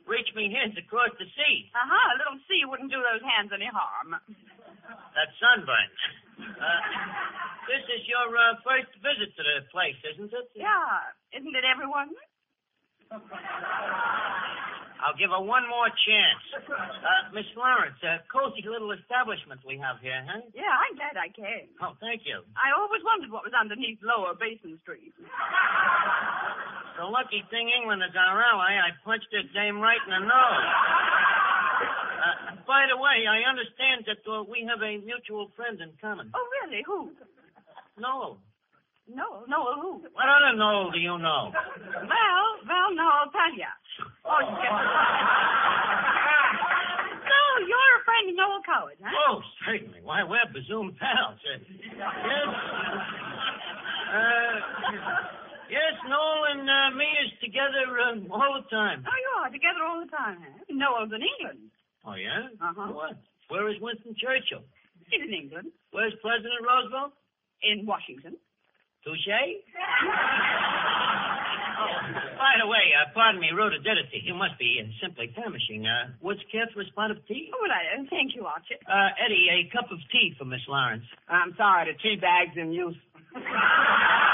reach 0.09 0.27
me 0.33 0.49
hands 0.49 0.73
across 0.75 1.13
the 1.21 1.29
sea. 1.37 1.69
Uh-huh. 1.71 2.05
A 2.13 2.15
little 2.17 2.37
sea 2.49 2.65
wouldn't 2.65 2.89
do 2.91 2.97
those 2.99 3.21
hands 3.21 3.53
any 3.53 3.69
harm. 3.69 4.17
That 5.13 5.29
sunburn. 5.37 5.89
Uh, 6.41 6.81
this 7.69 7.85
is 7.93 8.01
your 8.09 8.27
uh, 8.33 8.57
first 8.65 8.89
visit 9.05 9.29
to 9.37 9.43
the 9.45 9.69
place, 9.69 9.99
isn't 10.17 10.33
it? 10.33 10.47
Yeah. 10.57 11.13
Isn't 11.37 11.53
it 11.53 11.63
everyone? 11.63 12.09
I'll 14.99 15.15
give 15.15 15.31
her 15.31 15.39
one 15.39 15.63
more 15.71 15.87
chance. 15.87 16.43
Uh, 16.67 17.31
Miss 17.31 17.47
Lawrence, 17.55 17.95
a 18.03 18.19
cozy 18.27 18.65
little 18.67 18.91
establishment 18.91 19.61
we 19.63 19.79
have 19.79 19.97
here, 20.03 20.19
huh? 20.27 20.43
Yeah, 20.51 20.67
I'm 20.75 20.93
glad 20.99 21.15
I 21.15 21.31
came. 21.31 21.71
Oh, 21.79 21.95
thank 22.03 22.27
you. 22.27 22.43
I 22.59 22.75
always 22.75 22.99
wondered 23.07 23.31
what 23.31 23.47
was 23.47 23.55
underneath 23.55 23.99
Lower 24.03 24.35
Basin 24.35 24.75
Street. 24.83 25.15
The 26.99 27.07
lucky 27.07 27.39
thing 27.47 27.71
England 27.71 28.03
is 28.03 28.11
our 28.11 28.43
ally. 28.43 28.75
I 28.75 28.91
punched 29.07 29.31
that 29.31 29.47
dame 29.55 29.79
right 29.79 30.03
in 30.03 30.11
the 30.11 30.19
nose. 30.27 30.67
Uh, 32.19 32.51
by 32.67 32.83
the 32.91 32.99
way, 32.99 33.23
I 33.23 33.47
understand 33.47 34.03
that 34.03 34.19
uh, 34.27 34.43
we 34.43 34.67
have 34.67 34.83
a 34.83 34.99
mutual 35.07 35.47
friend 35.55 35.79
in 35.79 35.87
common. 36.03 36.27
Oh, 36.35 36.43
really? 36.59 36.83
Who? 36.83 37.15
Noel. 37.95 38.35
No, 39.07 39.47
no, 39.47 39.79
who? 39.79 40.03
What 40.11 40.27
other 40.27 40.51
Noel 40.51 40.91
do 40.91 40.99
you 40.99 41.15
know? 41.15 41.47
Well, 41.55 42.47
well, 42.67 42.89
no, 42.91 43.07
I'll 43.07 43.31
tell 43.31 43.55
you. 43.55 43.71
Oh, 44.27 44.35
you 44.43 44.51
get 44.51 44.67
So, 47.23 47.39
you're 47.71 47.95
a 47.95 48.03
friend 48.03 48.27
of 48.27 48.35
Noel 48.35 48.61
Coward, 48.67 48.99
huh? 48.99 49.15
Oh, 49.31 49.39
certainly. 49.63 50.03
Why, 50.03 50.27
we're 50.27 50.43
Bazoom 50.51 50.91
pals. 50.99 51.39
Uh, 51.39 51.55
yes. 51.63 52.51
Uh, 54.11 55.48
yes, 55.69 55.93
Noel 56.09 56.41
and 56.51 56.65
uh, 56.67 56.97
me 56.97 57.05
is 57.25 57.31
together 57.39 57.85
uh, 57.97 58.33
all 58.33 58.59
the 58.61 58.67
time. 58.69 59.05
Oh, 59.07 59.17
you 59.17 59.31
are 59.41 59.49
together 59.49 59.81
all 59.85 60.01
the 60.03 60.11
time, 60.11 60.37
huh? 60.41 60.65
Noel's 60.69 61.13
in 61.13 61.21
England. 61.23 61.69
Oh, 62.05 62.15
yeah? 62.15 62.49
Uh-huh. 62.57 62.93
What? 62.93 63.17
Where 63.49 63.69
is 63.69 63.77
Winston 63.81 64.15
Churchill? 64.17 64.63
He's 65.09 65.21
in 65.25 65.33
England. 65.33 65.71
Where's 65.91 66.13
President 66.21 66.61
Roosevelt? 66.61 67.13
In 67.63 67.85
Washington. 67.85 68.37
Touche? 69.03 69.27
Oh, 71.79 71.95
by 72.35 72.59
the 72.59 72.67
way, 72.67 72.91
uh, 72.91 73.07
pardon 73.15 73.39
me, 73.39 73.55
rudidity. 73.55 74.19
You 74.27 74.35
must 74.35 74.59
be 74.59 74.83
uh, 74.83 74.91
simply 75.01 75.31
famishing. 75.31 75.87
Uh, 75.87 76.11
would 76.19 76.35
you 76.35 76.43
care 76.51 76.67
for 76.73 76.81
a 76.81 76.85
spot 76.91 77.09
of 77.09 77.25
tea? 77.25 77.47
Oh, 77.55 77.59
well, 77.63 77.71
I, 77.71 77.95
thank 78.11 78.35
you, 78.35 78.43
Archie. 78.43 78.75
Uh, 78.83 79.15
Eddie, 79.15 79.47
a 79.47 79.71
cup 79.71 79.87
of 79.89 79.97
tea 80.11 80.35
for 80.37 80.43
Miss 80.43 80.59
Lawrence. 80.67 81.05
I'm 81.29 81.55
sorry, 81.55 81.87
the 81.87 81.95
tea 82.03 82.19
bag's 82.19 82.57
in 82.57 82.73
use. 82.73 82.99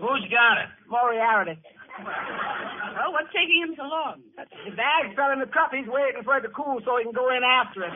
Who's 0.00 0.24
got 0.32 0.56
it? 0.64 0.68
Moriarty. 0.88 1.60
Well, 2.00 3.12
what's 3.12 3.28
taking 3.36 3.60
him 3.68 3.76
so 3.76 3.84
long? 3.84 4.24
The 4.40 4.72
bag 4.72 5.12
fell 5.12 5.30
in 5.36 5.40
the 5.44 5.50
cup. 5.52 5.70
He's 5.76 5.84
waiting 5.88 6.24
for 6.24 6.40
it 6.40 6.42
to 6.48 6.52
cool 6.56 6.80
so 6.84 6.96
he 6.96 7.04
can 7.04 7.12
go 7.12 7.28
in 7.28 7.44
after 7.44 7.84
it. 7.84 7.92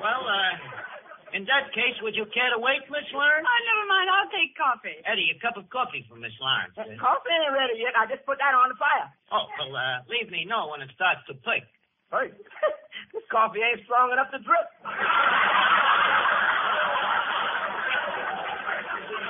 Well, 0.00 0.22
uh, 0.24 1.36
in 1.36 1.44
that 1.44 1.68
case, 1.76 1.98
would 2.00 2.16
you 2.16 2.24
care 2.32 2.48
to 2.54 2.60
wait, 2.62 2.86
Miss 2.88 3.04
Lawrence? 3.12 3.44
Oh, 3.44 3.60
never 3.68 3.84
mind. 3.90 4.08
I'll 4.08 4.32
take 4.32 4.56
coffee. 4.56 4.96
Eddie, 5.04 5.34
a 5.34 5.38
cup 5.42 5.60
of 5.60 5.68
coffee 5.68 6.06
for 6.08 6.16
Miss 6.16 6.32
Lawrence. 6.40 6.72
Uh, 6.78 6.88
Coffee 6.96 7.28
ain't 7.34 7.52
ready 7.52 7.76
yet. 7.82 7.92
I 7.98 8.08
just 8.08 8.24
put 8.24 8.40
that 8.40 8.56
on 8.56 8.72
the 8.72 8.78
fire. 8.80 9.10
oh, 9.34 9.44
well, 9.60 9.74
uh, 9.76 10.00
leave 10.08 10.30
me 10.32 10.48
know 10.48 10.72
when 10.72 10.80
it 10.80 10.88
starts 10.96 11.20
to 11.28 11.36
pick. 11.44 11.66
Hey, 12.08 12.32
this 13.12 13.26
coffee 13.28 13.60
ain't 13.60 13.84
strong 13.84 14.08
enough 14.16 14.32
to 14.32 14.40
drip. 14.40 14.68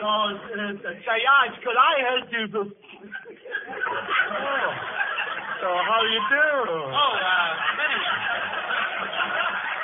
Oh, 0.08 0.32
uh, 0.32 0.72
say, 1.04 1.20
Arch, 1.20 1.52
could 1.60 1.76
I 1.76 1.94
help 2.08 2.32
you? 2.32 2.48
to- 2.48 2.72
Oh. 2.72 4.72
So 5.58 5.66
how 5.66 5.98
do 5.98 6.06
you 6.14 6.22
do? 6.30 6.46
Oh, 6.70 7.14
uh, 7.18 7.50
Finnegan. 7.74 8.14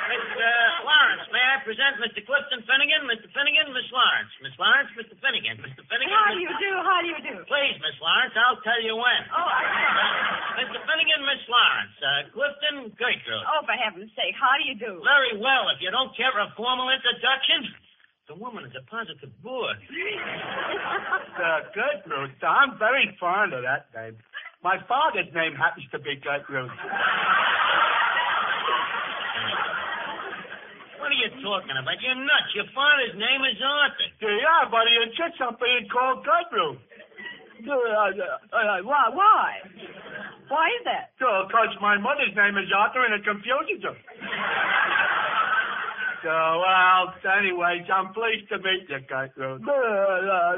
Miss 0.07 0.23
uh, 0.39 0.87
Lawrence, 0.87 1.27
may 1.35 1.43
I 1.43 1.59
present 1.67 1.99
Mr. 1.99 2.23
Clifton 2.23 2.63
Finnegan, 2.63 3.03
Mr. 3.11 3.27
Finnegan, 3.35 3.75
Miss 3.75 3.83
Lawrence. 3.91 4.31
Miss 4.39 4.55
Lawrence, 4.55 4.87
Mr. 4.95 5.19
Finnegan, 5.19 5.59
Mr. 5.59 5.83
Finnegan. 5.91 6.15
How 6.15 6.31
do 6.31 6.39
you 6.39 6.47
do? 6.63 6.71
How 6.79 7.03
do 7.03 7.11
you 7.11 7.19
do? 7.27 7.43
Please, 7.51 7.75
Miss 7.83 7.99
Lawrence, 7.99 8.31
I'll 8.39 8.63
tell 8.63 8.79
you 8.79 8.95
when. 8.95 9.21
Oh, 9.35 9.43
I... 9.43 10.63
Mr. 10.63 10.79
Finnegan, 10.87 11.27
Miss 11.27 11.43
Lawrence. 11.51 11.95
Uh, 11.99 12.31
Clifton, 12.31 12.95
Gertrude. 12.95 13.43
Oh, 13.51 13.67
for 13.67 13.75
heaven's 13.75 14.15
sake, 14.15 14.31
how 14.39 14.55
do 14.55 14.63
you 14.63 14.79
do? 14.79 15.03
Very 15.03 15.35
well. 15.43 15.67
If 15.75 15.83
you 15.83 15.91
don't 15.91 16.15
care 16.15 16.31
for 16.31 16.39
a 16.39 16.55
formal 16.55 16.87
introduction, 16.87 17.67
the 18.27 18.35
woman 18.35 18.65
is 18.65 18.73
a 18.73 18.81
positive 18.89 19.29
bore. 19.43 19.69
Uh, 19.69 21.59
Gertrude, 21.77 22.33
I'm 22.41 22.77
very 22.81 23.13
fond 23.19 23.53
of 23.53 23.61
that 23.61 23.93
name. 23.93 24.17
My 24.65 24.81
father's 24.89 25.29
name 25.33 25.53
happens 25.53 25.85
to 25.93 25.99
be 26.01 26.17
Gertrude. 26.17 26.73
What 30.97 31.13
are 31.13 31.21
you 31.21 31.29
talking 31.37 31.77
about? 31.77 32.01
You're 32.01 32.17
nuts. 32.17 32.49
Your 32.57 32.65
father's 32.73 33.13
name 33.13 33.45
is 33.45 33.61
Arthur. 33.61 34.09
Yeah, 34.25 34.73
but 34.73 34.89
he 34.89 34.95
insists 35.05 35.37
on 35.45 35.53
being 35.61 35.85
called 35.93 36.25
Gertrude. 36.25 36.81
Uh, 37.61 37.69
uh, 37.69 38.81
why? 38.81 39.05
Why? 39.13 39.61
Why 40.49 40.65
is 40.81 40.83
that? 40.85 41.13
Because 41.17 41.77
my 41.81 41.97
mother's 41.97 42.33
name 42.33 42.57
is 42.57 42.69
Arthur 42.73 43.05
and 43.05 43.13
it 43.17 43.23
confuses 43.25 43.85
her. 43.85 43.93
So, 46.25 46.33
well, 46.33 47.13
anyways, 47.37 47.85
I'm 47.85 48.09
pleased 48.09 48.49
to 48.49 48.57
meet 48.57 48.89
you, 48.89 48.97
Gertrude. 49.05 49.61
I 49.61 50.49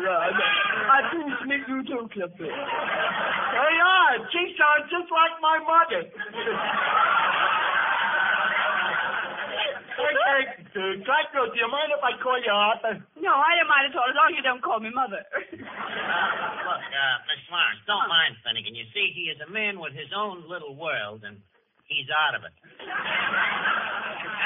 please 1.11 1.43
meet 1.43 1.67
you 1.67 1.83
too, 1.83 2.07
Clifford. 2.07 2.47
Hey, 2.47 3.71
yeah, 3.75 4.15
she 4.31 4.55
sounds 4.55 4.87
just 4.87 5.11
like 5.11 5.35
my 5.43 5.59
mother. 5.67 6.07
hey, 9.91 10.55
hey, 10.71 11.03
Gertrude, 11.03 11.51
do 11.51 11.59
you 11.59 11.67
mind 11.67 11.91
if 11.91 11.99
I 11.99 12.15
call 12.23 12.39
you 12.39 12.47
Arthur? 12.47 13.03
No, 13.19 13.35
I 13.35 13.59
don't 13.59 13.67
mind 13.67 13.91
at 13.91 13.99
all, 13.99 14.07
as 14.07 14.15
long 14.15 14.31
as 14.31 14.39
you 14.39 14.43
don't 14.47 14.63
call 14.63 14.79
me 14.79 14.87
mother. 14.95 15.19
Look, 15.19 15.51
uh, 15.51 17.17
Miss 17.27 17.43
Lawrence, 17.51 17.83
don't 17.83 18.07
mind 18.07 18.39
Finnegan. 18.39 18.71
You 18.71 18.87
see, 18.95 19.11
he 19.11 19.35
is 19.35 19.43
a 19.43 19.51
man 19.51 19.83
with 19.83 19.91
his 19.91 20.15
own 20.15 20.47
little 20.47 20.79
world, 20.79 21.27
and 21.27 21.43
he's 21.91 22.07
out 22.07 22.39
of 22.39 22.47
it. 22.47 22.55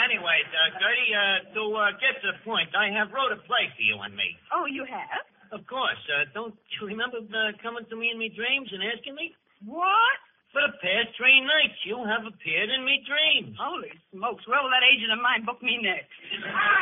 Anyways, 0.01 0.49
uh, 0.49 0.81
Gertie, 0.81 1.13
uh, 1.13 1.53
to 1.53 1.61
uh, 1.77 1.91
get 2.01 2.17
to 2.25 2.33
the 2.33 2.39
point, 2.41 2.73
I 2.73 2.89
have 2.89 3.13
wrote 3.13 3.29
a 3.29 3.37
play 3.45 3.69
for 3.77 3.83
you 3.85 4.01
and 4.01 4.15
me. 4.17 4.33
Oh, 4.49 4.65
you 4.65 4.81
have? 4.89 5.21
Of 5.53 5.67
course. 5.69 5.99
Uh, 6.09 6.25
don't 6.33 6.55
you 6.79 6.87
remember 6.89 7.21
uh, 7.21 7.53
coming 7.61 7.85
to 7.85 7.95
me 7.95 8.09
in 8.09 8.17
me 8.17 8.33
dreams 8.33 8.71
and 8.73 8.81
asking 8.81 9.13
me? 9.13 9.35
What? 9.61 10.17
For 10.51 10.59
the 10.67 10.73
past 10.83 11.15
three 11.15 11.39
nights, 11.39 11.79
you 11.87 11.95
have 12.03 12.27
appeared 12.27 12.67
in 12.73 12.83
me 12.83 12.99
dreams. 13.07 13.55
Holy 13.55 13.93
smokes. 14.11 14.43
Where 14.49 14.59
will 14.59 14.73
that 14.73 14.83
agent 14.83 15.15
of 15.15 15.21
mine 15.23 15.47
book 15.47 15.63
me 15.63 15.79
next? 15.79 16.11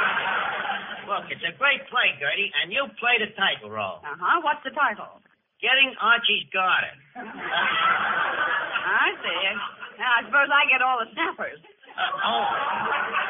Look, 1.09 1.29
it's 1.29 1.45
a 1.45 1.53
great 1.57 1.85
play, 1.91 2.17
Gertie, 2.17 2.49
and 2.61 2.73
you 2.73 2.87
play 2.97 3.21
the 3.21 3.29
title 3.37 3.69
role. 3.69 4.01
Uh-huh. 4.01 4.41
What's 4.41 4.65
the 4.65 4.73
title? 4.73 5.21
Getting 5.61 5.93
Archie's 6.01 6.49
Garden. 6.49 6.97
I 7.19 9.07
see. 9.21 9.41
Now, 10.01 10.17
I 10.17 10.19
suppose 10.25 10.49
I 10.49 10.63
get 10.71 10.81
all 10.81 10.97
the 11.03 11.09
snappers. 11.13 11.61
Uh, 11.99 12.31
oh, 12.31 12.47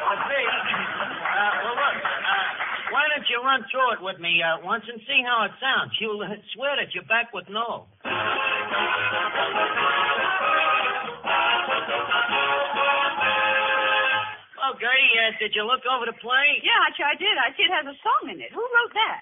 but 0.06 0.18
see, 0.30 0.46
uh, 0.46 1.52
well, 1.66 1.74
look, 1.74 1.96
uh, 1.98 2.46
why 2.94 3.02
don't 3.10 3.26
you 3.26 3.42
run 3.42 3.66
through 3.66 3.98
it 3.98 4.00
with 4.02 4.22
me 4.22 4.38
uh, 4.38 4.62
once 4.62 4.86
and 4.86 5.02
see 5.10 5.20
how 5.26 5.42
it 5.42 5.54
sounds? 5.58 5.90
You'll 5.98 6.22
uh, 6.22 6.38
swear 6.54 6.78
that 6.78 6.94
you're 6.94 7.06
back 7.10 7.34
with 7.34 7.50
no. 7.50 7.90
Oh, 14.62 14.72
Gertie, 14.78 15.18
uh, 15.18 15.34
did 15.42 15.50
you 15.58 15.66
look 15.66 15.82
over 15.90 16.06
the 16.06 16.14
play? 16.22 16.62
Yeah, 16.62 16.78
actually, 16.86 17.10
I 17.10 17.18
did. 17.18 17.34
I 17.34 17.50
see 17.58 17.66
it 17.66 17.74
has 17.74 17.90
a 17.90 17.98
song 18.06 18.30
in 18.30 18.38
it. 18.38 18.54
Who 18.54 18.62
wrote 18.62 18.94
that? 18.94 19.20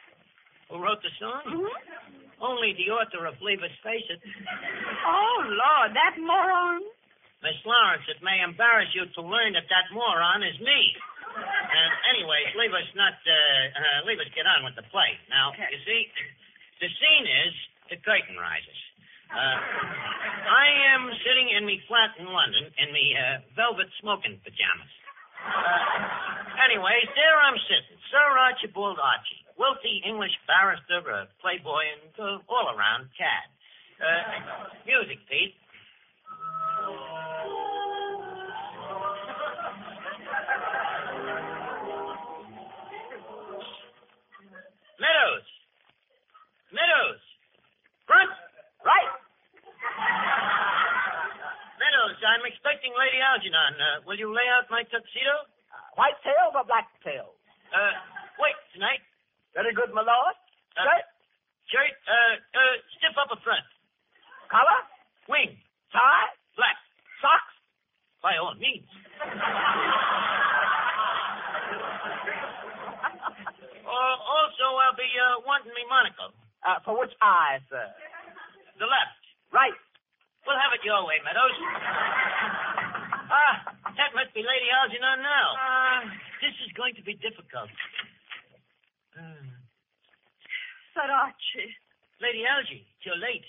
Who 0.68 0.76
wrote 0.76 1.00
the 1.00 1.12
song? 1.16 1.40
Mm-hmm. 1.48 2.44
Only 2.44 2.76
the 2.76 2.92
author 2.92 3.24
of 3.24 3.40
Leave 3.40 3.64
Us 3.64 3.72
Face 3.82 4.04
It. 4.12 4.20
Oh, 5.08 5.36
Lord, 5.48 5.96
that 5.96 6.20
moron. 6.20 6.84
Miss 7.48 7.64
Lawrence, 7.64 8.04
it 8.12 8.20
may 8.20 8.44
embarrass 8.44 8.92
you 8.92 9.08
to 9.16 9.24
learn 9.24 9.56
that 9.56 9.64
that 9.72 9.88
moron 9.88 10.44
is 10.44 10.60
me. 10.60 10.80
Anyways, 12.12 12.52
leave 12.60 12.76
us 12.76 12.84
not, 12.92 13.16
uh, 13.24 13.32
uh, 13.32 14.04
leave 14.04 14.20
us 14.20 14.28
get 14.36 14.44
on 14.44 14.68
with 14.68 14.76
the 14.76 14.84
play. 14.92 15.16
Now, 15.32 15.56
you 15.56 15.80
see, 15.88 16.12
the 16.76 16.92
scene 16.92 17.24
is 17.24 17.52
the 17.88 17.96
curtain 18.04 18.36
rises. 18.36 18.80
Uh, 19.32 19.56
I 20.44 20.92
am 20.92 21.08
sitting 21.24 21.48
in 21.56 21.64
me 21.64 21.80
flat 21.88 22.12
in 22.20 22.28
London 22.28 22.68
in 22.76 22.92
me 22.92 23.16
uh, 23.16 23.40
velvet 23.56 23.88
smoking 24.04 24.36
pajamas. 24.44 24.92
Uh, 25.40 26.68
anyways, 26.68 27.08
there 27.16 27.38
I'm 27.48 27.56
sitting, 27.64 27.96
Sir 28.12 28.28
Archibald 28.44 29.00
Archie, 29.00 29.40
wealthy 29.56 30.04
English 30.04 30.36
barrister, 30.44 31.00
a 31.00 31.32
playboy, 31.40 31.96
and 31.96 32.12
uh, 32.20 32.52
all-around 32.52 33.08
cad. 33.16 33.48
Uh, 33.96 34.20
music, 34.84 35.24
Pete. 35.32 35.56
I'm 52.38 52.46
expecting 52.46 52.94
Lady 52.94 53.18
Algernon. 53.18 53.74
Uh, 53.82 54.06
will 54.06 54.14
you 54.14 54.30
lay 54.30 54.46
out 54.54 54.70
my 54.70 54.86
tuxedo? 54.86 55.50
White 55.98 56.14
tails 56.22 56.54
or 56.54 56.62
black 56.70 56.86
tails? 57.02 57.34
Uh, 57.74 57.98
wait, 58.38 58.54
tonight. 58.70 59.02
Very 59.58 59.74
good, 59.74 59.90
my 59.90 60.06
lord. 60.06 60.38
Uh, 60.78 60.86
Shirt, 60.86 61.02
Shirt, 61.74 61.94
uh, 62.06 62.34
uh, 62.54 62.74
stiff 62.94 63.18
up 63.18 63.34
a 63.34 63.38
front. 63.42 63.66
collar, 64.54 64.86
Wing. 65.26 65.58
tie, 65.90 66.30
Black. 66.54 66.78
socks. 67.18 67.58
By 68.22 68.38
all 68.38 68.54
means. 68.54 68.86
Uh, 73.88 74.16
also, 74.20 74.66
I'll 74.84 74.92
be 75.00 75.08
uh, 75.08 75.40
wanting 75.48 75.72
me 75.72 75.80
monocle. 75.88 76.36
Uh, 76.60 76.76
for 76.84 76.92
which 77.00 77.08
eye, 77.24 77.56
sir? 77.72 77.88
The 78.76 78.84
left. 78.84 79.16
Right. 79.48 79.72
We'll 80.48 80.56
have 80.56 80.72
it 80.72 80.80
your 80.80 81.04
way, 81.04 81.20
Meadows. 81.20 81.52
Ah, 83.28 83.60
that 84.00 84.16
must 84.16 84.32
be 84.32 84.40
Lady 84.40 84.72
Algernon 84.72 85.20
now. 85.20 85.48
Uh, 85.52 86.00
This 86.40 86.56
is 86.64 86.72
going 86.72 86.96
to 86.96 87.04
be 87.04 87.12
difficult. 87.20 87.68
Uh, 89.18 89.44
Sir 90.94 91.04
Archie. 91.10 91.74
Lady 92.22 92.46
Algie, 92.46 92.86
you're 93.02 93.18
late. 93.18 93.44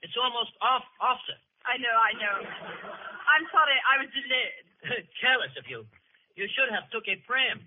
It's 0.00 0.14
almost 0.16 0.54
off, 0.64 0.86
sir. 1.26 1.36
I 1.68 1.76
know, 1.82 1.92
I 1.92 2.12
know. 2.16 2.36
I'm 2.40 3.44
sorry 3.52 3.76
I 3.84 3.94
was 4.00 4.08
delayed. 4.14 4.64
Careless 5.20 5.52
of 5.60 5.66
you. 5.68 5.84
You 6.38 6.46
should 6.56 6.70
have 6.72 6.88
took 6.94 7.04
a 7.10 7.18
pram. 7.28 7.60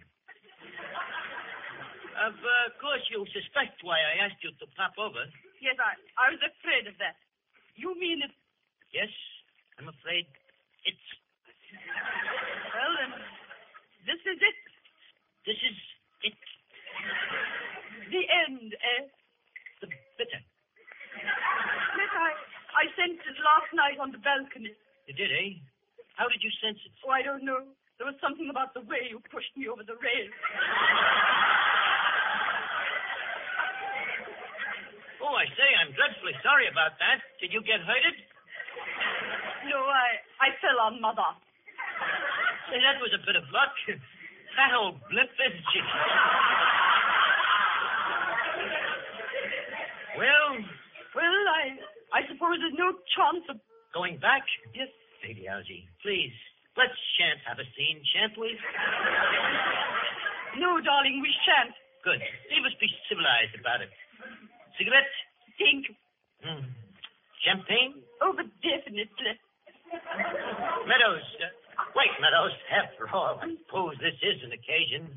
Of 2.18 2.36
uh, 2.40 2.56
course, 2.80 3.04
you 3.12 3.22
suspect 3.36 3.84
why 3.86 4.00
I 4.00 4.24
asked 4.26 4.42
you 4.42 4.56
to 4.58 4.66
pop 4.74 4.98
over. 4.98 5.28
Yes, 5.62 5.76
I, 5.78 5.94
I 6.18 6.32
was 6.34 6.42
afraid 6.42 6.88
of 6.88 6.96
that. 7.04 7.20
You 7.76 7.94
mean 8.00 8.24
it? 8.24 8.32
Yes, 8.94 9.10
I'm 9.82 9.90
afraid 9.90 10.30
it's. 10.86 11.06
Well, 11.74 12.94
then, 13.02 13.12
this 14.06 14.22
is 14.22 14.38
it. 14.38 14.58
This 15.50 15.58
is 15.58 15.78
it. 16.30 16.38
The 18.14 18.22
end, 18.46 18.70
eh? 18.78 19.04
The 19.82 19.90
bitter. 20.22 20.42
Yes, 21.18 22.14
I, 22.14 22.30
I 22.78 22.84
sensed 22.94 23.26
it 23.26 23.38
last 23.42 23.74
night 23.74 23.98
on 23.98 24.14
the 24.14 24.22
balcony. 24.22 24.78
You 25.10 25.18
did, 25.18 25.34
eh? 25.34 25.58
How 26.14 26.30
did 26.30 26.46
you 26.46 26.54
sense 26.62 26.78
it? 26.86 26.94
Oh, 27.02 27.10
I 27.10 27.26
don't 27.26 27.42
know. 27.42 27.66
There 27.98 28.06
was 28.06 28.18
something 28.22 28.46
about 28.54 28.78
the 28.78 28.86
way 28.86 29.10
you 29.10 29.18
pushed 29.34 29.58
me 29.58 29.66
over 29.74 29.82
the 29.82 29.98
rail. 29.98 30.28
Oh, 35.18 35.34
I 35.34 35.50
say, 35.58 35.70
I'm 35.82 35.98
dreadfully 35.98 36.38
sorry 36.46 36.70
about 36.70 37.02
that. 37.02 37.26
Did 37.42 37.50
you 37.50 37.66
get 37.66 37.82
hurted? 37.82 38.33
No, 39.70 39.80
I, 39.80 40.10
I 40.42 40.48
fell 40.60 40.80
on 40.84 41.00
mother. 41.02 41.30
Say, 42.70 42.80
that 42.84 43.00
was 43.00 43.12
a 43.16 43.22
bit 43.26 43.36
of 43.36 43.44
luck. 43.54 43.74
That 43.88 44.72
old 44.78 45.00
blimp, 45.10 45.32
isn't 45.34 45.66
she? 45.74 45.82
well, 50.18 50.50
Well, 51.16 51.38
I, 51.58 51.64
I 52.14 52.22
suppose 52.30 52.58
there's 52.62 52.78
no 52.78 52.94
chance 53.18 53.46
of. 53.50 53.58
going 53.94 54.18
back? 54.22 54.44
Yes. 54.74 54.90
Lady 55.24 55.48
Algie, 55.48 55.88
please, 56.04 56.36
let's 56.76 56.94
shan't 57.16 57.40
have 57.48 57.56
a 57.58 57.68
scene, 57.74 58.04
shan't 58.12 58.36
we? 58.38 58.52
No, 60.60 60.78
darling, 60.84 61.24
we 61.24 61.32
shan't. 61.48 61.72
Good. 62.04 62.20
Leave 62.52 62.66
us 62.68 62.76
be 62.78 62.92
civilized 63.08 63.56
about 63.56 63.80
it. 63.80 63.90
Cigarette? 64.78 65.08
Think. 65.58 65.88
Mm. 66.44 66.68
Champagne? 67.48 68.04
Oh, 68.22 68.34
but 68.36 68.52
definitely. 68.60 69.40
Meadows. 69.94 71.26
Uh, 71.38 71.54
wait, 71.96 72.10
Meadows. 72.22 72.54
After 72.74 73.06
all, 73.14 73.40
I 73.42 73.48
suppose 73.66 73.96
this 74.02 74.18
is 74.22 74.42
an 74.44 74.52
occasion. 74.52 75.08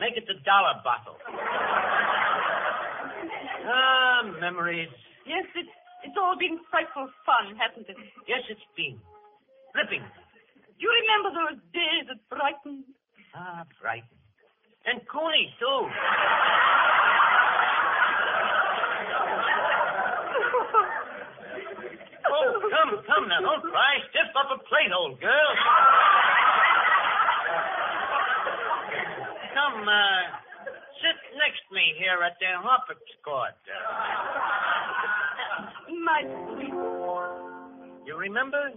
Make 0.00 0.16
it 0.16 0.24
the 0.26 0.38
dollar 0.46 0.78
bottle. 0.86 1.18
Ah, 3.66 4.22
memories. 4.40 4.88
Yes, 5.26 5.44
it, 5.58 5.66
it's 6.06 6.16
all 6.16 6.38
been 6.38 6.58
frightful 6.70 7.10
fun, 7.26 7.58
hasn't 7.58 7.88
it? 7.88 7.96
Yes, 8.26 8.46
it's 8.48 8.64
been. 8.76 8.96
Ripping. 9.74 10.00
Do 10.00 10.80
you 10.80 10.92
remember 11.02 11.34
those 11.34 11.58
days 11.74 12.06
at 12.08 12.22
Brighton? 12.30 12.84
Ah, 13.34 13.66
Brighton. 13.82 14.16
And 14.86 15.02
Cooney, 15.10 15.52
too. 15.58 15.80
Oh, 22.30 22.60
come, 23.18 23.28
now. 23.28 23.40
Don't 23.40 23.62
cry. 23.62 23.98
Stiff 24.10 24.30
up 24.38 24.50
a 24.54 24.58
plate, 24.70 24.92
old 24.94 25.20
girl. 25.20 25.50
Come, 29.54 29.82
uh, 29.88 30.22
sit 31.02 31.18
next 31.34 31.66
me 31.72 31.82
here 31.98 32.22
at 32.22 32.38
the 32.38 32.46
Hopper's-Court. 32.62 33.58
My 36.04 36.22
sweet, 36.22 36.74
You 38.06 38.16
remember? 38.16 38.72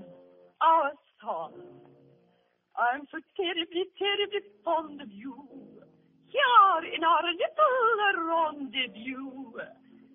our 0.61 0.91
song. 1.21 1.53
I'm 2.77 3.01
so 3.11 3.17
terribly, 3.35 3.85
terribly 3.97 4.45
fond 4.63 5.01
of 5.01 5.09
you. 5.09 5.33
Here 6.29 6.93
in 6.95 7.03
our 7.03 7.23
little 7.25 8.21
rendezvous, 8.29 9.57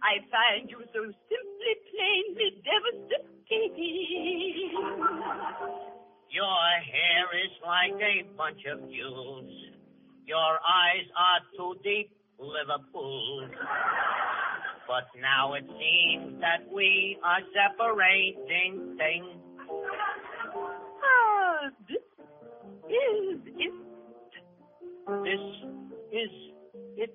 I 0.03 0.23
find 0.31 0.71
you 0.71 0.81
so 0.95 1.03
simply, 1.03 1.73
plainly 1.91 2.63
devastating. 2.63 3.36
Your 3.49 3.63
hair 6.83 7.25
is 7.45 7.53
like 7.65 7.95
a 8.03 8.27
bunch 8.37 8.61
of 8.73 8.81
jewels. 8.91 9.51
Your 10.27 10.59
eyes 10.59 11.07
are 11.17 11.41
too 11.57 11.75
deep, 11.85 12.11
Liverpool. 12.41 13.49
But 14.89 15.07
now 15.21 15.55
it 15.55 15.65
seems 15.67 16.41
that 16.41 16.67
we 16.73 17.19
are 17.23 17.41
separating 17.55 18.97
things. 18.99 19.39
Ah, 21.05 21.71
this 21.89 22.03
is 22.91 23.41
it. 23.47 23.75
This 25.23 25.41
is 26.13 26.31
it. 26.97 27.15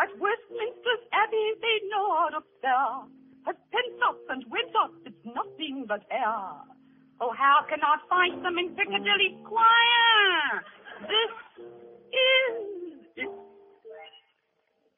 At 0.00 0.08
Westminster's 0.18 1.04
Abbey 1.12 1.52
they 1.60 1.80
know 1.88 2.16
how 2.16 2.28
to 2.32 2.40
fare. 2.62 3.04
At 3.48 3.56
Penthouse 3.72 4.24
and 4.28 4.44
Windsor 4.50 4.88
it's 5.06 5.07
nothing 5.34 5.84
but 5.88 6.02
air. 6.10 6.52
Oh, 7.20 7.32
how 7.36 7.64
can 7.68 7.80
I 7.82 7.96
find 8.08 8.44
them 8.44 8.58
in 8.58 8.76
Piccadilly 8.76 9.38
Square? 9.42 10.64
This 11.02 11.34
is 12.12 12.98
it. 13.16 13.30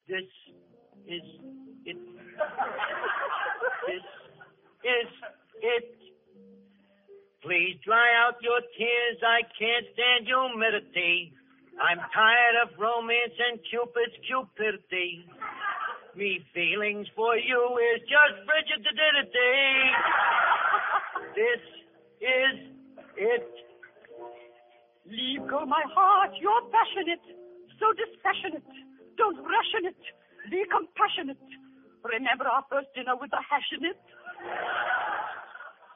This 0.09 0.29
is 1.07 1.23
it. 1.87 1.97
This 3.87 4.05
is 4.85 5.11
it. 5.63 5.97
Please 7.43 7.81
dry 7.85 8.09
out 8.21 8.37
your 8.43 8.61
tears. 8.77 9.19
I 9.25 9.41
can't 9.57 9.87
stand 9.95 10.27
humidity. 10.29 11.33
I'm 11.81 11.99
tired 12.13 12.57
of 12.69 12.77
romance 12.79 13.33
and 13.49 13.59
Cupid's 13.71 14.13
cupidity. 14.29 15.25
Me 16.21 16.37
feelings 16.53 17.09
for 17.17 17.33
you 17.33 17.81
is 17.81 18.05
just 18.05 18.45
frigidity. 18.45 19.57
This 21.33 21.63
is 22.21 22.57
it. 23.17 23.49
Leave 25.09 25.49
go 25.49 25.65
my 25.65 25.81
heart, 25.97 26.37
you're 26.37 26.69
passionate, 26.69 27.25
so 27.81 27.97
dispassionate. 27.97 28.69
Don't 29.17 29.41
ration 29.41 29.89
it, 29.89 30.03
be 30.53 30.61
compassionate. 30.69 31.41
Remember 32.05 32.45
our 32.45 32.69
first 32.69 32.93
dinner 32.93 33.17
with 33.17 33.31
the 33.33 33.41
hash 33.41 33.73
in 33.73 33.89
it? 33.89 34.01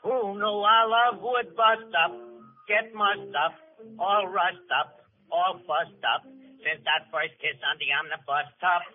Who 0.08 0.40
knew 0.40 0.58
our 0.64 0.88
love 0.88 1.20
would 1.20 1.52
bust 1.52 1.92
up, 2.00 2.16
get 2.64 2.96
mussed 2.96 3.36
up, 3.36 3.60
all 4.00 4.24
rust 4.32 4.64
up, 4.72 5.04
all 5.28 5.60
fussed 5.68 6.04
up, 6.16 6.24
since 6.64 6.80
that 6.88 7.12
first 7.12 7.36
kiss 7.44 7.60
on 7.60 7.76
the 7.76 7.92
omnibus 7.92 8.48
top? 8.56 8.88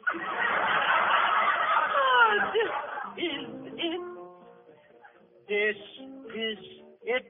This 2.29 2.69
is 3.17 3.49
it. 3.73 4.01
This 5.49 5.81
is 6.37 6.59
it. 7.01 7.25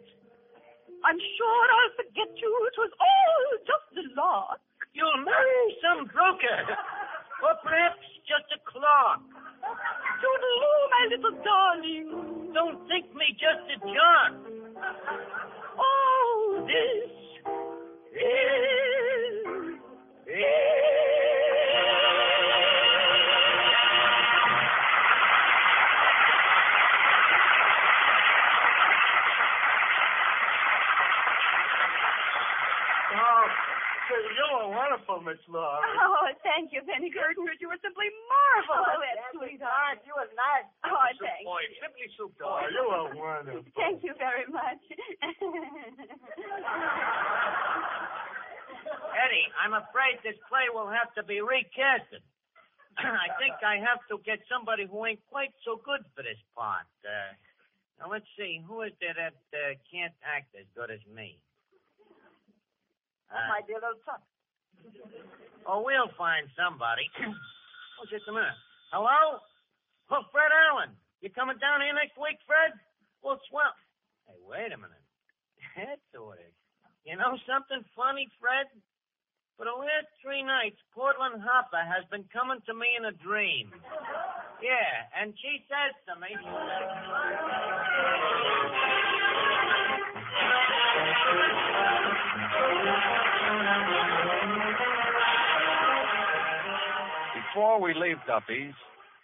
I'm 1.06 1.20
sure 1.40 1.64
I'll 1.72 1.96
forget 1.96 2.28
you. 2.36 2.52
It 2.68 2.76
was 2.76 2.92
all 3.00 3.46
just 3.64 3.96
a 3.96 4.04
lark. 4.20 4.60
You'll 4.92 5.24
marry 5.24 5.78
some 5.80 6.04
broker, 6.12 6.76
or 7.48 7.56
perhaps 7.64 8.04
just 8.28 8.52
a 8.52 8.60
clerk. 8.68 9.24
Toodaloo, 10.20 10.82
my 10.92 11.04
little 11.16 11.36
darling. 11.48 12.52
Don't 12.54 12.84
think 12.90 13.08
me 13.16 13.32
just 13.40 13.72
a 13.72 13.78
jerk. 13.80 14.36
Oh, 15.80 16.68
this 16.68 17.08
is 18.20 18.60
Oh, 20.32 20.99
were 35.10 35.18
wonderful, 35.18 35.34
Miss 35.34 35.42
Laura. 35.50 35.82
Oh, 35.82 36.30
thank 36.46 36.70
you, 36.72 36.82
Penny 36.86 37.10
Gertrude. 37.10 37.58
You 37.60 37.70
were 37.70 37.82
simply 37.82 38.06
marvelous, 38.30 39.18
sweetheart. 39.34 39.98
You 40.06 40.14
were 40.14 40.30
nice. 40.38 40.70
Oh, 40.86 40.94
thank 41.18 41.42
Boy, 41.46 41.62
you. 41.66 41.74
simply 41.82 42.06
Oh, 42.14 42.30
superb. 42.30 42.70
you 42.70 42.86
were 42.86 43.10
wonderful. 43.26 43.66
Thank 43.76 44.04
you 44.06 44.14
very 44.18 44.46
much. 44.54 44.82
Eddie, 49.20 49.48
I'm 49.60 49.74
afraid 49.74 50.20
this 50.24 50.38
play 50.48 50.70
will 50.72 50.88
have 50.90 51.12
to 51.18 51.24
be 51.24 51.42
recasted. 51.44 52.22
I 53.00 53.28
think 53.40 53.56
I 53.66 53.78
have 53.82 54.00
to 54.10 54.18
get 54.24 54.40
somebody 54.50 54.86
who 54.88 55.06
ain't 55.06 55.20
quite 55.30 55.52
so 55.66 55.82
good 55.84 56.06
for 56.16 56.24
this 56.24 56.40
part. 56.56 56.86
Uh, 57.04 57.34
now 58.00 58.08
let's 58.12 58.28
see, 58.38 58.62
who 58.64 58.82
is 58.88 58.94
there 59.04 59.14
that 59.18 59.36
uh, 59.52 59.76
can't 59.92 60.14
act 60.24 60.56
as 60.56 60.66
good 60.76 60.90
as 60.92 61.00
me? 61.12 61.38
Uh, 63.30 63.36
My 63.52 63.62
dear 63.68 63.76
little 63.78 64.00
son. 64.08 64.20
Oh, 65.68 65.86
we'll 65.86 66.10
find 66.18 66.50
somebody. 66.58 67.06
oh, 67.22 68.06
just 68.10 68.26
a 68.28 68.34
minute. 68.34 68.58
Hello? 68.90 69.38
Oh, 70.10 70.24
Fred 70.34 70.50
Allen. 70.50 70.98
You 71.22 71.30
coming 71.30 71.62
down 71.62 71.86
here 71.86 71.94
next 71.94 72.18
week, 72.18 72.42
Fred? 72.48 72.74
Well, 73.22 73.38
swell. 73.52 73.76
Hey, 74.26 74.40
wait 74.48 74.72
a 74.74 74.80
minute. 74.80 75.04
That's 75.76 76.02
is. 76.14 76.56
You 77.06 77.16
know 77.18 77.38
something 77.46 77.86
funny, 77.96 78.28
Fred? 78.40 78.68
For 79.58 79.66
the 79.66 79.76
last 79.76 80.08
three 80.24 80.42
nights, 80.42 80.80
Portland 80.96 81.44
Hoffa 81.44 81.84
has 81.84 82.08
been 82.10 82.24
coming 82.32 82.64
to 82.66 82.74
me 82.74 82.96
in 82.98 83.06
a 83.06 83.12
dream. 83.12 83.72
Yeah, 84.64 84.92
and 85.20 85.34
she 85.36 85.66
says 85.68 85.94
to 86.08 86.16
me, 86.20 86.32
Before 97.60 97.82
we 97.82 97.94
leave 97.94 98.16
Duffy's, 98.26 98.74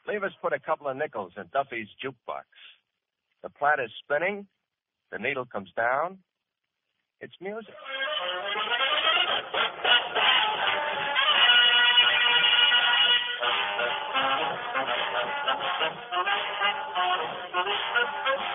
leave 0.09 0.23
us 0.23 0.33
put 0.41 0.51
a 0.51 0.59
couple 0.59 0.89
of 0.89 0.97
nickels 0.97 1.31
in 1.37 1.45
Duffy's 1.53 1.87
jukebox. 2.03 2.43
The 3.43 3.49
plat 3.49 3.79
is 3.79 3.89
spinning, 4.03 4.45
the 5.09 5.19
needle 5.19 5.45
comes 5.45 5.69
down. 5.77 6.17
It's 7.21 7.31
music. 7.39 7.73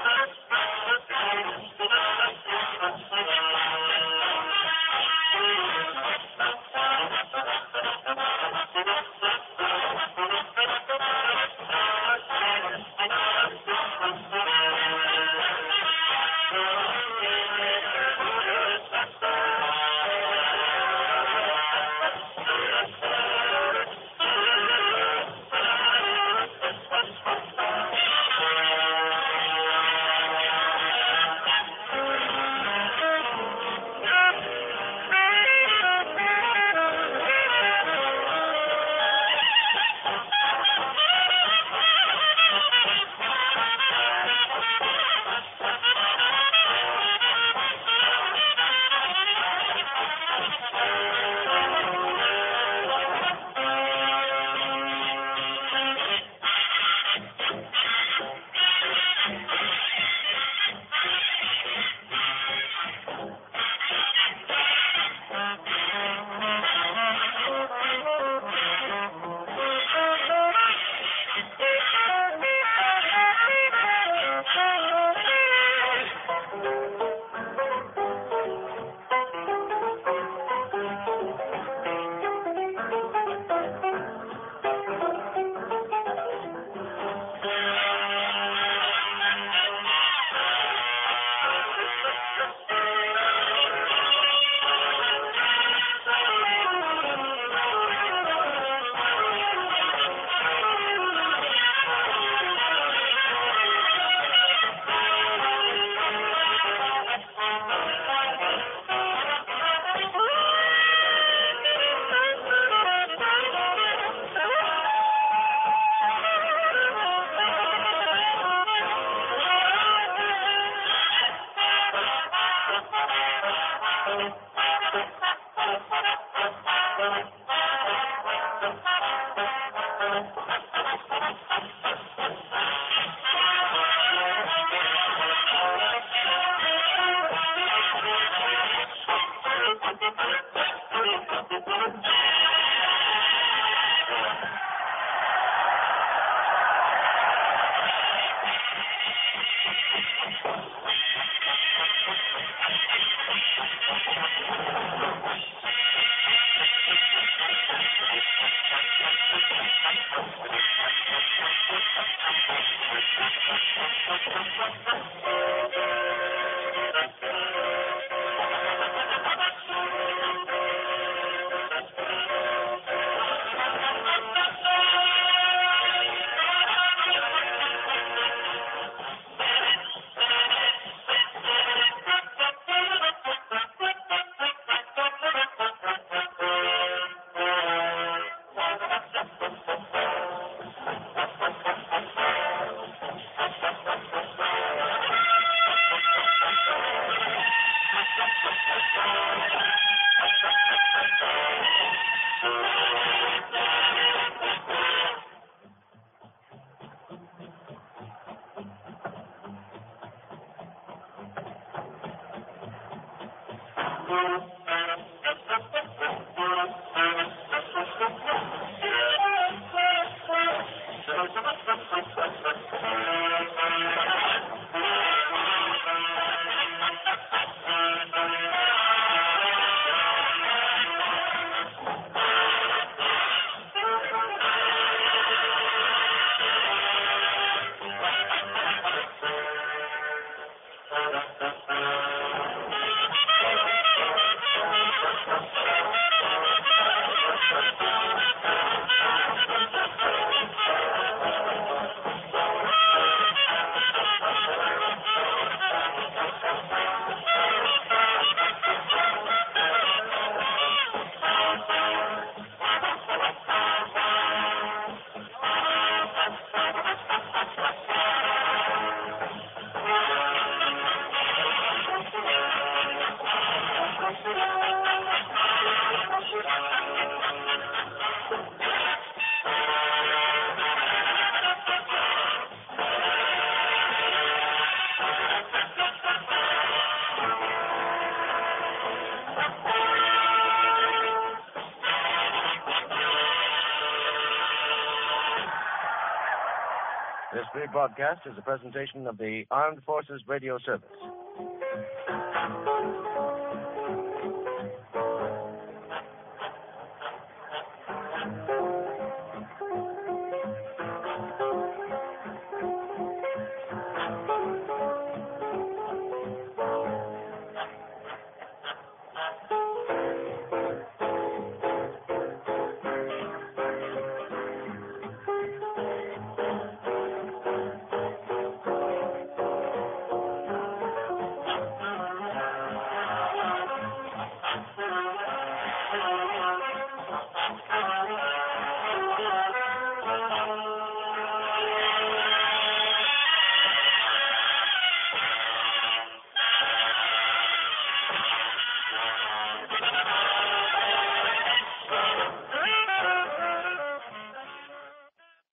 This 297.70 297.76
rebroadcast 297.76 298.26
is 298.26 298.36
a 298.36 298.42
presentation 298.42 299.06
of 299.06 299.18
the 299.18 299.44
Armed 299.50 299.80
Forces 299.84 300.22
Radio 300.26 300.58
Service. 300.58 300.88